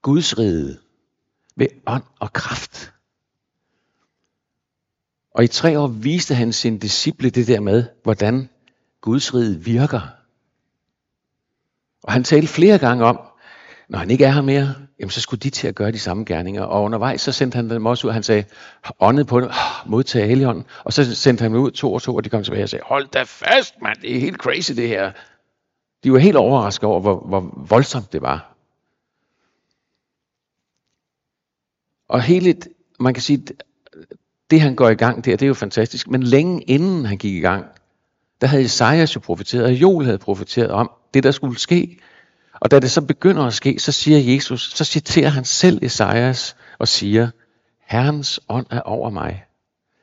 Guds 0.01 0.37
rige 0.37 0.77
ved 1.55 1.67
ånd 1.87 2.03
og 2.19 2.33
kraft. 2.33 2.93
Og 5.31 5.43
i 5.43 5.47
tre 5.47 5.79
år 5.79 5.87
viste 5.87 6.35
han 6.35 6.53
sin 6.53 6.79
disciple 6.79 7.29
det 7.29 7.47
der 7.47 7.59
med, 7.59 7.85
hvordan 8.03 8.49
Guds 9.01 9.33
rige 9.33 9.59
virker. 9.59 10.01
Og 12.03 12.13
han 12.13 12.23
talte 12.23 12.47
flere 12.47 12.77
gange 12.77 13.05
om, 13.05 13.19
når 13.91 13.99
han 13.99 14.11
ikke 14.11 14.25
er 14.25 14.31
her 14.31 14.41
mere, 14.41 14.75
jamen 14.99 15.09
så 15.09 15.21
skulle 15.21 15.39
de 15.39 15.49
til 15.49 15.67
at 15.67 15.75
gøre 15.75 15.91
de 15.91 15.99
samme 15.99 16.25
gerninger. 16.25 16.63
Og 16.63 16.83
undervejs 16.83 17.21
så 17.21 17.31
sendte 17.31 17.55
han 17.55 17.69
dem 17.69 17.85
også 17.85 18.07
ud, 18.07 18.11
han 18.11 18.23
sagde, 18.23 18.43
åndet 18.99 19.27
på 19.27 19.39
dem, 19.39 19.49
ah, 19.49 19.89
modtag 19.89 20.27
heligånden, 20.27 20.65
Og 20.83 20.93
så 20.93 21.15
sendte 21.15 21.41
han 21.41 21.53
dem 21.53 21.61
ud 21.61 21.71
to 21.71 21.93
og 21.93 22.01
to, 22.01 22.15
og 22.15 22.23
de 22.23 22.29
kom 22.29 22.43
tilbage 22.43 22.63
og 22.63 22.69
sagde, 22.69 22.83
hold 22.85 23.07
da 23.07 23.23
fast, 23.23 23.81
mand, 23.81 23.97
det 24.01 24.15
er 24.15 24.19
helt 24.19 24.37
crazy 24.37 24.71
det 24.71 24.87
her. 24.87 25.11
De 26.03 26.11
var 26.11 26.19
helt 26.19 26.35
overrasket 26.35 26.83
over, 26.83 26.99
hvor, 26.99 27.19
hvor 27.19 27.65
voldsomt 27.69 28.13
det 28.13 28.21
var. 28.21 28.55
Og 32.09 32.21
hele, 32.21 32.55
man 32.99 33.13
kan 33.13 33.23
sige, 33.23 33.45
det 34.51 34.61
han 34.61 34.75
går 34.75 34.89
i 34.89 34.95
gang 34.95 35.25
der, 35.25 35.31
det 35.31 35.41
er 35.41 35.47
jo 35.47 35.53
fantastisk. 35.53 36.07
Men 36.09 36.23
længe 36.23 36.61
inden 36.61 37.05
han 37.05 37.17
gik 37.17 37.33
i 37.33 37.39
gang, 37.39 37.65
der 38.41 38.47
havde 38.47 38.63
Isaias 38.63 39.15
jo 39.15 39.19
profeteret, 39.19 39.65
og 39.65 39.73
Joel 39.73 40.05
havde 40.05 40.17
profeteret 40.17 40.69
om 40.69 40.91
det, 41.13 41.23
der 41.23 41.31
skulle 41.31 41.59
ske. 41.59 41.97
Og 42.61 42.71
da 42.71 42.79
det 42.79 42.91
så 42.91 43.01
begynder 43.01 43.43
at 43.43 43.53
ske, 43.53 43.79
så 43.79 43.91
siger 43.91 44.33
Jesus, 44.33 44.71
så 44.75 44.85
citerer 44.85 45.29
han 45.29 45.45
selv 45.45 45.79
Esajas 45.83 46.55
og 46.79 46.87
siger, 46.87 47.29
Herrens 47.87 48.39
ånd 48.49 48.65
er 48.69 48.81
over 48.81 49.09
mig, 49.09 49.43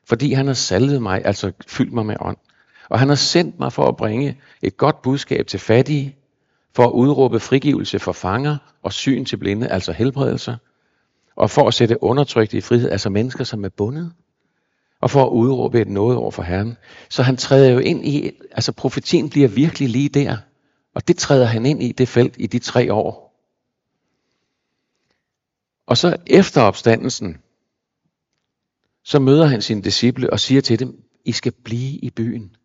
fordi 0.09 0.33
han 0.33 0.47
har 0.47 0.55
salvet 0.55 1.03
mig, 1.03 1.23
altså 1.25 1.53
fyldt 1.67 1.93
mig 1.93 2.07
med 2.07 2.17
ånd. 2.21 2.37
Og 2.89 2.99
han 2.99 3.09
har 3.09 3.17
sendt 3.17 3.59
mig 3.59 3.73
for 3.73 3.89
at 3.89 3.97
bringe 3.97 4.41
et 4.63 4.77
godt 4.77 5.03
budskab 5.03 5.47
til 5.47 5.61
fattige, 5.61 6.17
for 6.75 6.85
at 6.85 6.91
udråbe 6.91 7.41
frigivelse 7.41 7.99
for 7.99 8.13
fanger 8.13 8.57
og 8.83 8.93
syn 8.93 9.25
til 9.25 9.37
blinde, 9.37 9.69
altså 9.69 9.93
helbredelser, 9.93 10.57
og 11.37 11.51
for 11.51 11.69
at 11.69 11.75
sætte 11.75 12.03
undertrykte 12.03 12.57
i 12.57 12.61
frihed, 12.61 12.91
altså 12.91 13.11
mennesker, 13.11 13.45
som 13.45 13.65
er 13.65 13.69
bundet, 13.69 14.13
og 15.01 15.11
for 15.11 15.25
at 15.25 15.31
udråbe 15.31 15.81
et 15.81 15.89
noget 15.89 16.17
over 16.17 16.31
for 16.31 16.43
Herren. 16.43 16.77
Så 17.11 17.23
han 17.23 17.37
træder 17.37 17.71
jo 17.71 17.79
ind 17.79 18.07
i, 18.07 18.31
altså 18.53 18.73
profetien 18.73 19.31
bliver 19.31 19.49
virkelig 19.49 19.89
lige 19.89 20.09
der. 20.09 20.37
Og 20.99 21.09
det 21.09 21.17
træder 21.17 21.47
han 21.47 21.67
ind 21.67 21.83
i 21.83 21.93
det 21.93 22.09
felt 22.09 22.35
i 22.39 22.47
de 22.47 22.59
tre 22.59 22.93
år. 22.93 23.35
Og 25.87 25.97
så 25.97 26.17
efter 26.27 26.61
opstandelsen, 26.63 27.37
så 29.05 29.19
møder 29.19 29.47
han 29.47 29.63
sine 29.63 29.83
disciple 29.83 30.31
og 30.31 30.41
siger 30.41 30.61
til 30.61 30.79
dem, 30.79 31.03
I 31.25 31.33
skal 31.33 31.53
blive 31.65 31.99
i 31.99 32.11
byen. 32.11 32.57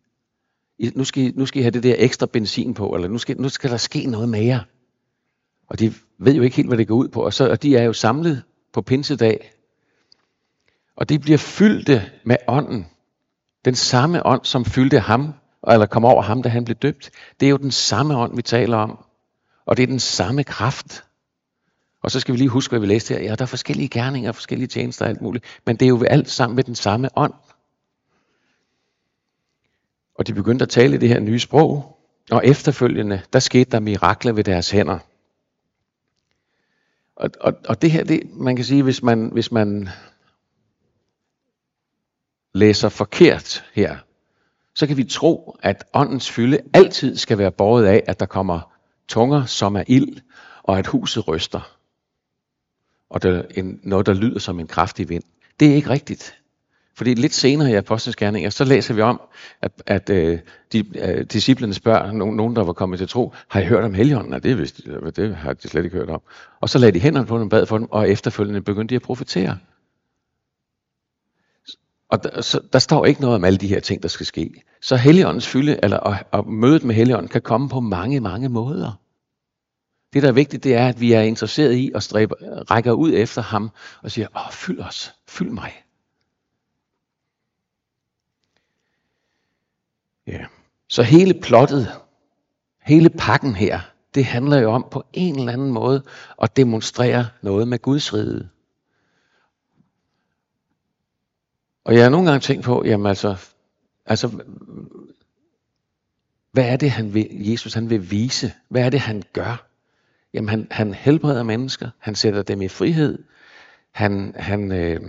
I, 0.78 0.90
nu, 0.94 1.04
skal 1.04 1.22
I, 1.22 1.30
nu 1.30 1.46
skal 1.46 1.60
I 1.60 1.62
have 1.62 1.70
det 1.70 1.82
der 1.82 1.94
ekstra 1.98 2.26
benzin 2.26 2.74
på, 2.74 2.94
eller 2.94 3.08
nu 3.08 3.18
skal, 3.18 3.40
nu 3.40 3.48
skal 3.48 3.70
der 3.70 3.76
ske 3.76 4.06
noget 4.06 4.28
mere. 4.28 4.64
Og 5.66 5.78
de 5.78 5.94
ved 6.18 6.34
jo 6.34 6.42
ikke 6.42 6.56
helt, 6.56 6.68
hvad 6.68 6.78
det 6.78 6.88
går 6.88 6.94
ud 6.94 7.08
på. 7.08 7.24
Og, 7.24 7.32
så, 7.32 7.50
og 7.50 7.62
de 7.62 7.76
er 7.76 7.82
jo 7.82 7.92
samlet 7.92 8.42
på 8.72 8.82
pinsedag. 8.82 9.52
Og 10.96 11.08
de 11.08 11.18
bliver 11.18 11.38
fyldte 11.38 12.12
med 12.24 12.36
ånden. 12.48 12.86
Den 13.64 13.74
samme 13.74 14.26
ånd, 14.26 14.44
som 14.44 14.64
fyldte 14.64 15.00
ham 15.00 15.34
eller 15.72 15.86
kom 15.86 16.04
over 16.04 16.22
ham, 16.22 16.42
da 16.42 16.48
han 16.48 16.64
blev 16.64 16.76
døbt. 16.76 17.10
Det 17.40 17.46
er 17.46 17.50
jo 17.50 17.56
den 17.56 17.70
samme 17.70 18.16
ånd, 18.16 18.36
vi 18.36 18.42
taler 18.42 18.76
om. 18.76 19.04
Og 19.66 19.76
det 19.76 19.82
er 19.82 19.86
den 19.86 20.00
samme 20.00 20.44
kraft. 20.44 21.04
Og 22.02 22.10
så 22.10 22.20
skal 22.20 22.32
vi 22.32 22.38
lige 22.38 22.48
huske, 22.48 22.72
hvad 22.72 22.80
vi 22.80 22.86
læste 22.86 23.14
her. 23.14 23.22
Ja, 23.22 23.34
der 23.34 23.42
er 23.42 23.46
forskellige 23.46 23.88
gerninger, 23.88 24.32
forskellige 24.32 24.68
tjenester 24.68 25.04
og 25.04 25.08
alt 25.08 25.20
muligt. 25.20 25.44
Men 25.66 25.76
det 25.76 25.86
er 25.86 25.88
jo 25.88 26.04
alt 26.04 26.30
sammen 26.30 26.56
med 26.56 26.64
den 26.64 26.74
samme 26.74 27.08
ånd. 27.16 27.34
Og 30.14 30.26
de 30.26 30.34
begyndte 30.34 30.62
at 30.62 30.68
tale 30.68 31.00
det 31.00 31.08
her 31.08 31.20
nye 31.20 31.40
sprog. 31.40 31.98
Og 32.30 32.46
efterfølgende, 32.46 33.22
der 33.32 33.38
skete 33.38 33.70
der 33.70 33.80
mirakler 33.80 34.32
ved 34.32 34.44
deres 34.44 34.70
hænder. 34.70 34.98
Og, 37.16 37.30
og, 37.40 37.54
og 37.68 37.82
det 37.82 37.90
her, 37.90 38.04
det, 38.04 38.22
man 38.32 38.56
kan 38.56 38.64
sige, 38.64 38.82
hvis 38.82 39.02
man, 39.02 39.28
hvis 39.32 39.52
man 39.52 39.88
læser 42.54 42.88
forkert 42.88 43.64
her, 43.72 43.98
så 44.74 44.86
kan 44.86 44.96
vi 44.96 45.04
tro, 45.04 45.56
at 45.62 45.84
åndens 45.94 46.30
fylde 46.30 46.58
altid 46.72 47.16
skal 47.16 47.38
være 47.38 47.52
båret 47.52 47.86
af, 47.86 48.02
at 48.06 48.20
der 48.20 48.26
kommer 48.26 48.72
tunger, 49.08 49.44
som 49.44 49.76
er 49.76 49.84
ild, 49.86 50.16
og 50.62 50.78
at 50.78 50.86
huset 50.86 51.28
ryster. 51.28 51.76
Og 53.10 53.22
der, 53.22 53.42
en, 53.56 53.80
noget, 53.82 54.06
der 54.06 54.14
lyder 54.14 54.38
som 54.38 54.60
en 54.60 54.66
kraftig 54.66 55.08
vind. 55.08 55.22
Det 55.60 55.70
er 55.70 55.74
ikke 55.74 55.90
rigtigt. 55.90 56.34
Fordi 56.96 57.14
lidt 57.14 57.34
senere 57.34 57.70
i 57.70 57.74
Apostlenes 57.74 58.16
Gerninger, 58.16 58.50
så 58.50 58.64
læser 58.64 58.94
vi 58.94 59.00
om, 59.00 59.20
at, 59.62 59.82
at 59.86 60.10
øh, 60.10 60.38
de, 60.72 60.84
øh, 60.98 61.24
disciplene 61.24 61.74
spørger 61.74 62.12
nogen, 62.12 62.36
nogen, 62.36 62.56
der 62.56 62.64
var 62.64 62.72
kommet 62.72 62.98
til 62.98 63.08
tro, 63.08 63.34
har 63.48 63.60
I 63.60 63.64
hørt 63.64 63.84
om 63.84 63.94
Helligånden? 63.94 64.30
Nej, 64.30 64.38
det, 64.38 64.58
vidste, 64.58 65.10
det 65.16 65.36
har 65.36 65.52
de 65.52 65.68
slet 65.68 65.84
ikke 65.84 65.96
hørt 65.96 66.10
om. 66.10 66.22
Og 66.60 66.68
så 66.68 66.78
lagde 66.78 66.92
de 66.92 67.00
hænderne 67.00 67.26
på 67.26 67.38
dem, 67.38 67.48
bad 67.48 67.66
for 67.66 67.78
dem, 67.78 67.86
og 67.90 68.10
efterfølgende 68.10 68.60
begyndte 68.60 68.92
de 68.92 68.96
at 68.96 69.02
profetere. 69.02 69.58
Og 72.14 72.22
der, 72.22 72.40
så, 72.40 72.60
der 72.72 72.78
står 72.78 73.04
ikke 73.04 73.20
noget 73.20 73.36
om 73.36 73.44
alle 73.44 73.58
de 73.58 73.68
her 73.68 73.80
ting, 73.80 74.02
der 74.02 74.08
skal 74.08 74.26
ske. 74.26 74.62
Så 74.80 74.96
Helligåndens 74.96 75.48
fylde, 75.48 75.78
eller 75.82 75.96
og, 75.96 76.16
og 76.30 76.48
mødet 76.48 76.84
med 76.84 76.94
Helligånden, 76.94 77.28
kan 77.28 77.42
komme 77.42 77.68
på 77.68 77.80
mange, 77.80 78.20
mange 78.20 78.48
måder. 78.48 79.00
Det, 80.12 80.22
der 80.22 80.28
er 80.28 80.32
vigtigt, 80.32 80.64
det 80.64 80.74
er, 80.74 80.88
at 80.88 81.00
vi 81.00 81.12
er 81.12 81.20
interesseret 81.20 81.72
i 81.72 81.92
at 81.94 82.02
stræbe, 82.02 82.34
rækker 82.70 82.92
ud 82.92 83.12
efter 83.14 83.42
ham 83.42 83.70
og 84.02 84.10
siger, 84.10 84.28
åh, 84.36 84.52
fyld 84.52 84.80
os, 84.80 85.14
fyld 85.28 85.50
mig. 85.50 85.72
Ja. 90.26 90.44
Så 90.88 91.02
hele 91.02 91.34
plottet, 91.42 91.92
hele 92.82 93.10
pakken 93.10 93.54
her, 93.54 93.80
det 94.14 94.24
handler 94.24 94.58
jo 94.58 94.72
om 94.72 94.86
på 94.90 95.04
en 95.12 95.38
eller 95.38 95.52
anden 95.52 95.70
måde 95.70 96.02
at 96.42 96.56
demonstrere 96.56 97.26
noget 97.42 97.68
med 97.68 97.78
Guds 97.78 98.14
rige. 98.14 98.48
Og 101.84 101.94
jeg 101.94 102.02
har 102.02 102.10
nogle 102.10 102.30
gange 102.30 102.40
tænkt 102.40 102.64
på, 102.64 102.82
jamen 102.84 103.06
altså, 103.06 103.36
altså 104.06 104.44
hvad 106.52 106.68
er 106.68 106.76
det, 106.76 106.90
han 106.90 107.14
vil, 107.14 107.28
Jesus 107.30 107.74
han 107.74 107.90
vil 107.90 108.10
vise? 108.10 108.52
Hvad 108.68 108.84
er 108.84 108.90
det, 108.90 109.00
han 109.00 109.22
gør? 109.32 109.68
Jamen 110.34 110.48
han, 110.48 110.66
han 110.70 110.94
helbreder 110.94 111.42
mennesker, 111.42 111.90
han 111.98 112.14
sætter 112.14 112.42
dem 112.42 112.62
i 112.62 112.68
frihed, 112.68 113.24
han, 113.92 114.34
han, 114.36 114.72
øh, 114.72 115.00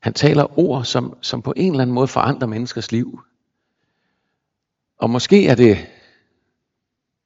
han 0.00 0.14
taler 0.14 0.58
ord, 0.58 0.84
som, 0.84 1.18
som 1.20 1.42
på 1.42 1.52
en 1.56 1.72
eller 1.72 1.82
anden 1.82 1.94
måde 1.94 2.08
forandrer 2.08 2.48
menneskers 2.48 2.92
liv. 2.92 3.20
Og 4.98 5.10
måske 5.10 5.48
er 5.48 5.54
det, 5.54 5.86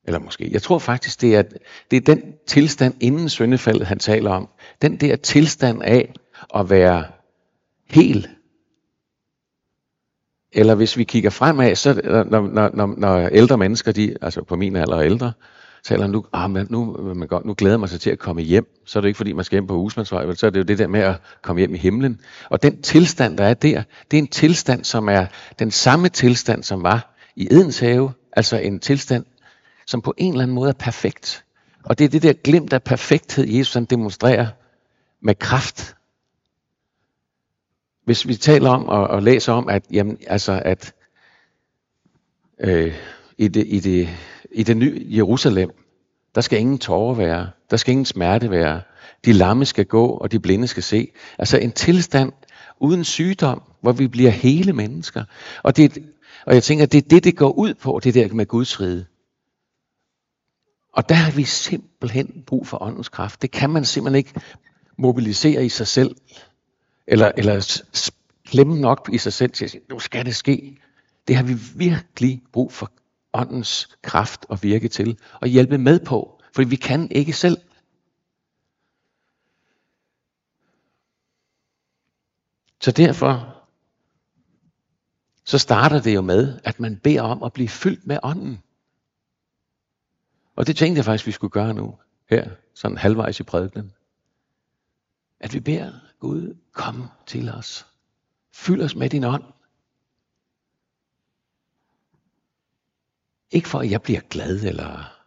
eller 0.04 0.18
måske, 0.18 0.52
jeg 0.52 0.62
tror 0.62 0.78
faktisk, 0.78 1.20
det 1.20 1.36
er, 1.36 1.42
det 1.90 1.96
er 1.96 2.14
den 2.14 2.34
tilstand 2.46 2.94
inden 3.00 3.28
syndefaldet, 3.28 3.86
han 3.86 3.98
taler 3.98 4.30
om. 4.30 4.48
Den 4.82 4.96
der 4.96 5.16
tilstand 5.16 5.82
af 5.82 6.14
at 6.54 6.70
være 6.70 7.04
hel. 7.90 8.28
Eller 10.52 10.74
hvis 10.74 10.96
vi 10.96 11.04
kigger 11.04 11.30
fremad, 11.30 11.74
så 11.74 12.00
når, 12.04 12.48
når, 12.48 12.70
når, 12.74 12.94
når 12.96 13.28
ældre 13.28 13.58
mennesker, 13.58 13.92
de, 13.92 14.16
altså 14.22 14.44
på 14.44 14.56
min 14.56 14.76
alder 14.76 14.96
og 14.96 15.04
ældre, 15.04 15.32
taler 15.84 16.06
nu, 16.06 16.24
ah, 16.32 16.50
man, 16.50 16.66
nu, 16.70 16.96
man 17.14 17.28
godt, 17.28 17.44
nu 17.44 17.54
glæder 17.54 17.76
man 17.76 17.88
sig 17.88 18.00
til 18.00 18.10
at 18.10 18.18
komme 18.18 18.42
hjem. 18.42 18.66
Så 18.86 18.98
er 18.98 19.00
det 19.00 19.08
ikke 19.08 19.16
fordi, 19.16 19.32
man 19.32 19.44
skal 19.44 19.56
hjem 19.56 19.66
på 19.66 19.74
husmandsvej, 19.74 20.34
så 20.34 20.46
er 20.46 20.50
det 20.50 20.58
jo 20.58 20.64
det 20.64 20.78
der 20.78 20.86
med 20.86 21.00
at 21.00 21.20
komme 21.42 21.60
hjem 21.60 21.74
i 21.74 21.78
himlen. 21.78 22.20
Og 22.50 22.62
den 22.62 22.82
tilstand, 22.82 23.38
der 23.38 23.44
er 23.44 23.54
der, 23.54 23.82
det 24.10 24.16
er 24.16 24.22
en 24.22 24.26
tilstand, 24.26 24.84
som 24.84 25.08
er 25.08 25.26
den 25.58 25.70
samme 25.70 26.08
tilstand, 26.08 26.62
som 26.62 26.82
var 26.82 27.14
i 27.36 27.48
Edens 27.50 27.78
have. 27.78 28.12
Altså 28.32 28.56
en 28.56 28.80
tilstand, 28.80 29.24
som 29.86 30.02
på 30.02 30.14
en 30.16 30.32
eller 30.32 30.42
anden 30.42 30.54
måde 30.54 30.68
er 30.68 30.74
perfekt. 30.78 31.44
Og 31.84 31.98
det 31.98 32.04
er 32.04 32.08
det 32.08 32.22
der 32.22 32.32
glimt 32.32 32.72
af 32.72 32.82
perfekthed, 32.82 33.48
Jesus 33.48 33.74
han 33.74 33.84
demonstrerer 33.84 34.46
med 35.22 35.34
kraft. 35.34 35.94
Hvis 38.08 38.28
vi 38.28 38.34
taler 38.34 38.70
om 38.70 38.88
og, 38.88 39.06
og 39.06 39.22
læser 39.22 39.52
om, 39.52 39.68
at, 39.68 39.84
jamen, 39.92 40.18
altså, 40.26 40.62
at 40.64 40.94
øh, 42.60 42.94
i, 43.38 43.48
det, 43.48 43.66
i, 43.66 43.80
det, 43.80 44.08
i 44.52 44.62
det 44.62 44.76
nye 44.76 45.06
Jerusalem, 45.08 45.70
der 46.34 46.40
skal 46.40 46.58
ingen 46.58 46.78
tårer 46.78 47.14
være, 47.14 47.50
der 47.70 47.76
skal 47.76 47.92
ingen 47.92 48.04
smerte 48.04 48.50
være, 48.50 48.80
de 49.24 49.32
lamme 49.32 49.64
skal 49.64 49.84
gå, 49.84 50.06
og 50.06 50.32
de 50.32 50.40
blinde 50.40 50.66
skal 50.66 50.82
se. 50.82 51.12
Altså 51.38 51.58
en 51.58 51.72
tilstand 51.72 52.32
uden 52.80 53.04
sygdom, 53.04 53.62
hvor 53.80 53.92
vi 53.92 54.08
bliver 54.08 54.30
hele 54.30 54.72
mennesker. 54.72 55.24
Og, 55.62 55.76
det, 55.76 55.98
og 56.46 56.54
jeg 56.54 56.62
tænker, 56.62 56.86
det 56.86 57.04
er 57.04 57.08
det, 57.08 57.24
det 57.24 57.36
går 57.36 57.50
ud 57.50 57.74
på, 57.74 58.00
det 58.04 58.14
der 58.14 58.34
med 58.34 58.46
Guds 58.46 58.80
rige. 58.80 59.06
Og 60.92 61.08
der 61.08 61.14
har 61.14 61.32
vi 61.32 61.44
simpelthen 61.44 62.44
brug 62.46 62.66
for 62.66 62.82
åndens 62.82 63.08
kraft. 63.08 63.42
Det 63.42 63.50
kan 63.50 63.70
man 63.70 63.84
simpelthen 63.84 64.18
ikke 64.18 64.40
mobilisere 64.98 65.64
i 65.64 65.68
sig 65.68 65.86
selv, 65.86 66.14
eller, 67.08 67.32
eller 67.36 67.82
klemme 68.44 68.80
nok 68.80 69.10
i 69.12 69.18
sig 69.18 69.32
selv 69.32 69.50
til 69.50 69.64
at 69.64 69.70
sige, 69.70 69.82
nu 69.88 69.98
skal 69.98 70.26
det 70.26 70.36
ske. 70.36 70.78
Det 71.28 71.36
har 71.36 71.42
vi 71.42 71.54
virkelig 71.76 72.42
brug 72.52 72.72
for 72.72 72.92
åndens 73.32 73.96
kraft 74.02 74.46
og 74.48 74.62
virke 74.62 74.88
til, 74.88 75.18
og 75.40 75.48
hjælpe 75.48 75.78
med 75.78 76.00
på, 76.00 76.42
for 76.54 76.64
vi 76.64 76.76
kan 76.76 77.10
ikke 77.10 77.32
selv. 77.32 77.58
Så 82.80 82.90
derfor 82.90 83.54
så 85.44 85.58
starter 85.58 86.00
det 86.02 86.14
jo 86.14 86.20
med, 86.20 86.60
at 86.64 86.80
man 86.80 86.98
beder 86.98 87.22
om 87.22 87.42
at 87.42 87.52
blive 87.52 87.68
fyldt 87.68 88.06
med 88.06 88.18
ånden. 88.22 88.58
Og 90.56 90.66
det 90.66 90.76
tænkte 90.76 90.98
jeg 90.98 91.04
faktisk, 91.04 91.26
vi 91.26 91.32
skulle 91.32 91.50
gøre 91.50 91.74
nu, 91.74 91.98
her, 92.30 92.50
sådan 92.74 92.96
halvvejs 92.96 93.40
i 93.40 93.42
prædiken. 93.42 93.92
At 95.40 95.54
vi 95.54 95.60
beder 95.60 95.92
Gud, 96.18 96.56
kom 96.72 97.04
til 97.26 97.48
os. 97.48 97.86
Fyld 98.52 98.82
os 98.82 98.96
med 98.96 99.10
din 99.10 99.24
ånd. 99.24 99.44
Ikke 103.50 103.68
for 103.68 103.78
at 103.78 103.90
jeg 103.90 104.02
bliver 104.02 104.20
glad, 104.20 104.64
eller, 104.64 105.18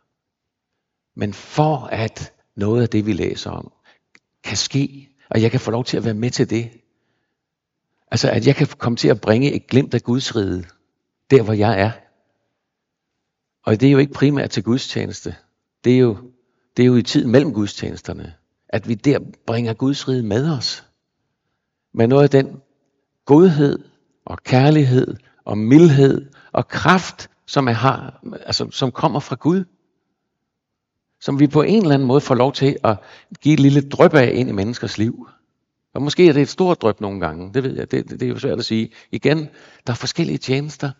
men 1.16 1.34
for 1.34 1.78
at 1.78 2.34
noget 2.56 2.82
af 2.82 2.90
det, 2.90 3.06
vi 3.06 3.14
læser 3.14 3.52
om, 3.52 3.72
kan 4.44 4.58
ske, 4.58 5.10
og 5.30 5.42
jeg 5.42 5.52
kan 5.52 5.60
få 5.60 5.72
lov 5.72 5.84
til 5.86 5.98
at 5.98 6.06
være 6.06 6.14
med 6.14 6.32
til 6.32 6.50
det. 6.50 6.72
Altså, 8.12 8.30
at 8.30 8.48
jeg 8.48 8.56
kan 8.56 8.68
komme 8.68 8.96
til 8.96 9.08
at 9.08 9.22
bringe 9.22 9.54
et 9.54 9.68
glimt 9.68 9.94
af 9.94 10.02
Guds 10.02 10.36
rige, 10.36 10.66
der 11.32 11.44
hvor 11.44 11.54
jeg 11.54 11.82
er. 11.82 11.92
Og 13.64 13.80
det 13.82 13.88
er 13.88 13.92
jo 13.92 13.98
ikke 13.98 14.14
primært 14.14 14.50
til 14.50 14.64
gudstjeneste. 14.64 15.36
Det 15.84 15.94
er 15.94 16.00
jo, 16.00 16.32
det 16.78 16.84
er 16.84 16.88
jo 16.88 16.96
i 16.96 17.04
tiden 17.04 17.32
mellem 17.32 17.54
gudstjenesterne, 17.54 18.36
at 18.72 18.88
vi 18.88 18.94
der 18.94 19.20
bringer 19.48 19.74
Guds 19.74 20.08
rige 20.08 20.24
med 20.24 20.50
os. 20.50 20.86
Med 21.94 22.08
noget 22.08 22.24
af 22.24 22.30
den 22.30 22.62
godhed 23.25 23.80
og 24.25 24.38
kærlighed 24.44 25.16
og 25.46 25.58
mildhed 25.58 26.30
og 26.51 26.68
kraft, 26.68 27.30
som, 27.48 27.68
er 27.68 27.72
har, 27.72 28.24
altså, 28.46 28.68
som 28.72 28.92
kommer 28.92 29.20
fra 29.20 29.36
Gud. 29.36 29.63
Som 31.22 31.40
vi 31.40 31.48
på 31.48 31.62
en 31.62 31.82
eller 31.82 31.94
anden 31.94 32.08
måde 32.08 32.22
får 32.22 32.36
lov 32.36 32.54
til 32.54 32.78
at 32.84 32.98
give 33.42 33.54
et 33.54 33.60
lille 33.60 33.90
drøb 33.90 34.13
af 34.13 34.32
ind 34.34 34.50
i 34.50 34.51
menneskers 34.51 34.98
liv. 34.98 35.28
Og 35.94 36.01
måske 36.01 36.28
er 36.28 36.34
det 36.34 36.42
et 36.42 36.50
stort 36.50 36.82
drøb 36.82 37.01
nogle 37.01 37.20
gange, 37.20 37.54
det 37.54 37.63
ved 37.63 37.75
jeg, 37.75 37.92
det, 37.92 38.10
det, 38.10 38.20
det 38.20 38.25
er 38.25 38.30
jo 38.30 38.40
svært 38.40 38.60
at 38.60 38.66
sige. 38.66 38.92
Igen, 39.12 39.50
der 39.88 39.94
er 39.94 39.98
forskellige 39.98 40.38
tjenester, 40.38 40.92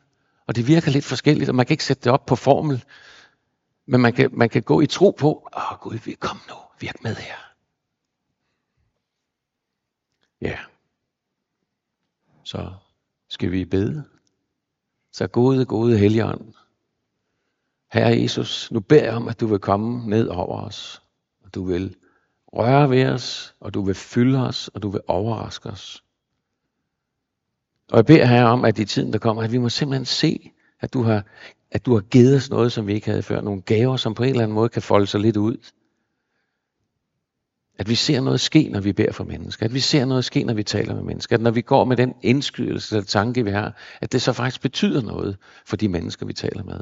og 0.48 0.56
det 0.56 0.68
virker 0.68 0.92
lidt 0.92 1.06
forskelligt, 1.06 1.50
og 1.50 1.56
man 1.56 1.66
kan 1.66 1.74
ikke 1.74 1.84
sætte 1.84 2.04
det 2.04 2.12
op 2.12 2.26
på 2.26 2.36
formel. 2.36 2.84
Men 3.88 4.02
man 4.02 4.14
kan, 4.14 4.30
man 4.34 4.50
kan 4.50 4.62
gå 4.62 4.82
i 4.82 4.88
tro 4.88 5.12
på, 5.12 5.50
åh 5.58 5.78
Gud, 5.82 6.00
vi 6.06 6.12
kom 6.14 6.38
nu, 6.50 6.56
virk 6.80 7.04
med 7.04 7.16
her. 7.16 7.51
Ja. 10.42 10.58
Så 12.44 12.74
skal 13.30 13.52
vi 13.52 13.66
bede. 13.66 14.04
Så 15.12 15.28
gode, 15.28 15.66
gode 15.66 15.98
Helligånd. 15.98 16.54
Herre 17.92 18.22
Jesus, 18.22 18.72
nu 18.72 18.80
beder 18.80 19.04
jeg 19.04 19.14
om, 19.14 19.28
at 19.28 19.40
du 19.40 19.48
vil 19.48 19.60
komme 19.60 20.10
ned 20.10 20.28
over 20.28 20.62
os. 20.62 21.02
Og 21.44 21.56
du 21.56 21.64
vil 21.64 21.96
røre 22.54 22.90
ved 22.90 23.06
os, 23.06 23.56
og 23.60 23.74
du 23.74 23.82
vil 23.82 23.96
fylde 23.96 24.48
os, 24.48 24.68
og 24.68 24.82
du 24.82 24.90
vil 24.90 25.02
overraske 25.08 25.70
os. 25.70 26.04
Og 27.92 27.98
jeg 27.98 28.06
beder 28.06 28.26
her 28.26 28.46
om, 28.46 28.66
at 28.66 28.80
i 28.80 28.86
tiden, 28.86 29.14
der 29.14 29.20
kommer, 29.20 29.44
at 29.44 29.52
vi 29.52 29.58
må 29.58 29.70
simpelthen 29.70 30.06
se, 30.06 30.52
at 30.80 30.94
du 30.94 31.02
har, 31.02 31.26
at 31.72 31.86
du 31.86 31.94
har 31.94 32.02
givet 32.02 32.36
os 32.36 32.50
noget, 32.50 32.72
som 32.72 32.88
vi 32.88 32.94
ikke 32.94 33.08
havde 33.08 33.24
før. 33.24 33.42
Nogle 33.42 33.62
gaver, 33.62 33.98
som 33.98 34.14
på 34.14 34.24
en 34.24 34.30
eller 34.30 34.44
anden 34.44 34.56
måde 34.56 34.70
kan 34.70 34.82
folde 34.82 35.08
sig 35.08 35.20
lidt 35.20 35.38
ud. 35.38 35.58
At 37.82 37.90
vi 37.90 37.96
ser 37.96 38.22
noget 38.22 38.40
ske, 38.40 38.70
når 38.70 38.80
vi 38.80 38.94
beder 38.94 39.12
for 39.12 39.24
mennesker. 39.24 39.66
At 39.66 39.74
vi 39.74 39.80
ser 39.80 40.06
noget 40.06 40.26
ske, 40.26 40.44
når 40.44 40.54
vi 40.54 40.64
taler 40.64 40.96
med 40.96 41.04
mennesker. 41.04 41.36
At 41.36 41.42
når 41.42 41.52
vi 41.52 41.62
går 41.62 41.86
med 41.86 41.98
den 41.98 42.14
indskydelse 42.22 42.96
eller 42.96 43.06
tanke, 43.06 43.44
vi 43.44 43.52
har, 43.52 43.78
at 44.02 44.12
det 44.12 44.22
så 44.22 44.34
faktisk 44.34 44.62
betyder 44.62 45.02
noget 45.02 45.38
for 45.66 45.76
de 45.76 45.88
mennesker, 45.88 46.26
vi 46.26 46.34
taler 46.34 46.64
med. 46.64 46.80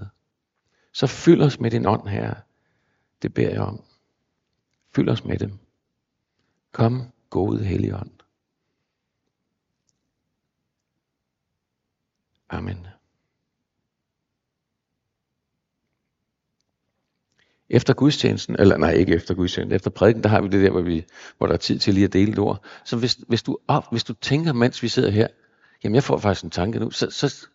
Så 0.94 1.08
fyld 1.08 1.42
os 1.42 1.60
med 1.60 1.72
din 1.72 1.86
ånd 1.86 2.08
her. 2.08 2.34
Det 3.22 3.34
beder 3.34 3.50
jeg 3.50 3.62
om. 3.62 3.84
Fyld 4.96 5.10
os 5.10 5.26
med 5.26 5.38
dem. 5.38 5.58
Kom, 6.72 7.04
gode 7.30 7.64
Helligånd. 7.64 8.12
Amen. 12.50 12.88
Efter 17.70 17.94
gudstjenesten, 17.94 18.56
eller 18.60 18.78
nej, 18.78 18.92
ikke 18.92 19.14
efter 19.14 19.34
gudstjenesten, 19.34 19.76
efter 19.76 19.90
prædiken, 19.90 20.24
der 20.24 20.30
har 20.30 20.42
vi 20.42 20.48
det 20.48 20.64
der, 20.64 20.72
hvor, 20.72 20.82
vi, 20.82 21.06
hvor 21.38 21.48
der 21.48 21.54
er 21.54 21.58
tid 21.58 21.80
til 21.80 21.94
lige 21.94 22.04
at 22.04 22.14
dele 22.14 22.32
et 22.32 22.40
ord. 22.40 22.64
Så 22.86 22.98
hvis, 22.98 23.20
hvis, 23.28 23.44
du, 23.44 23.58
op, 23.68 23.92
hvis 23.92 24.04
du 24.04 24.14
tænker, 24.14 24.54
mens 24.54 24.84
vi 24.84 24.88
sidder 24.88 25.10
her, 25.10 25.28
jamen 25.84 25.96
jeg 25.96 26.04
får 26.04 26.18
faktisk 26.18 26.44
en 26.44 26.50
tanke 26.50 26.80
nu, 26.80 26.92
så, 26.92 27.10
så 27.10 27.48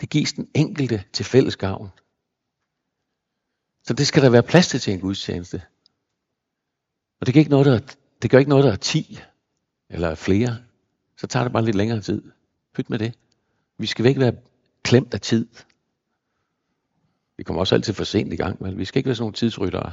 det 0.00 0.10
gives 0.10 0.32
den 0.32 0.48
enkelte 0.54 1.04
til 1.12 1.24
fælles 1.24 1.56
gavn. 1.56 1.88
Så 3.84 3.94
det 3.94 4.06
skal 4.06 4.22
der 4.22 4.30
være 4.30 4.42
plads 4.42 4.68
til 4.68 4.80
til 4.80 4.92
en 4.92 5.00
gudstjeneste. 5.00 5.62
Og 7.20 7.26
det 7.26 7.34
gør 7.34 7.38
ikke 7.38 7.50
noget, 7.50 7.66
der, 7.66 7.78
det 8.22 8.30
gør 8.30 8.38
ikke 8.38 8.48
noget, 8.48 8.64
der 8.64 8.72
er 8.72 8.76
10 8.76 9.18
eller 9.90 10.14
flere. 10.14 10.56
Så 11.16 11.26
tager 11.26 11.44
det 11.44 11.52
bare 11.52 11.64
lidt 11.64 11.76
længere 11.76 12.00
tid. 12.00 12.22
Pyt 12.74 12.90
med 12.90 12.98
det. 12.98 13.14
Vi 13.78 13.86
skal 13.86 14.06
ikke 14.06 14.20
være 14.20 14.36
klemt 14.82 15.14
af 15.14 15.20
tid. 15.20 15.46
Vi 17.42 17.44
kommer 17.44 17.60
også 17.60 17.74
altid 17.74 17.94
for 17.94 18.04
sent 18.04 18.32
i 18.32 18.36
gang, 18.36 18.62
men 18.62 18.78
vi 18.78 18.84
skal 18.84 18.98
ikke 18.98 19.06
være 19.06 19.14
sådan 19.14 19.22
nogle 19.22 19.34
tidsryttere. 19.34 19.92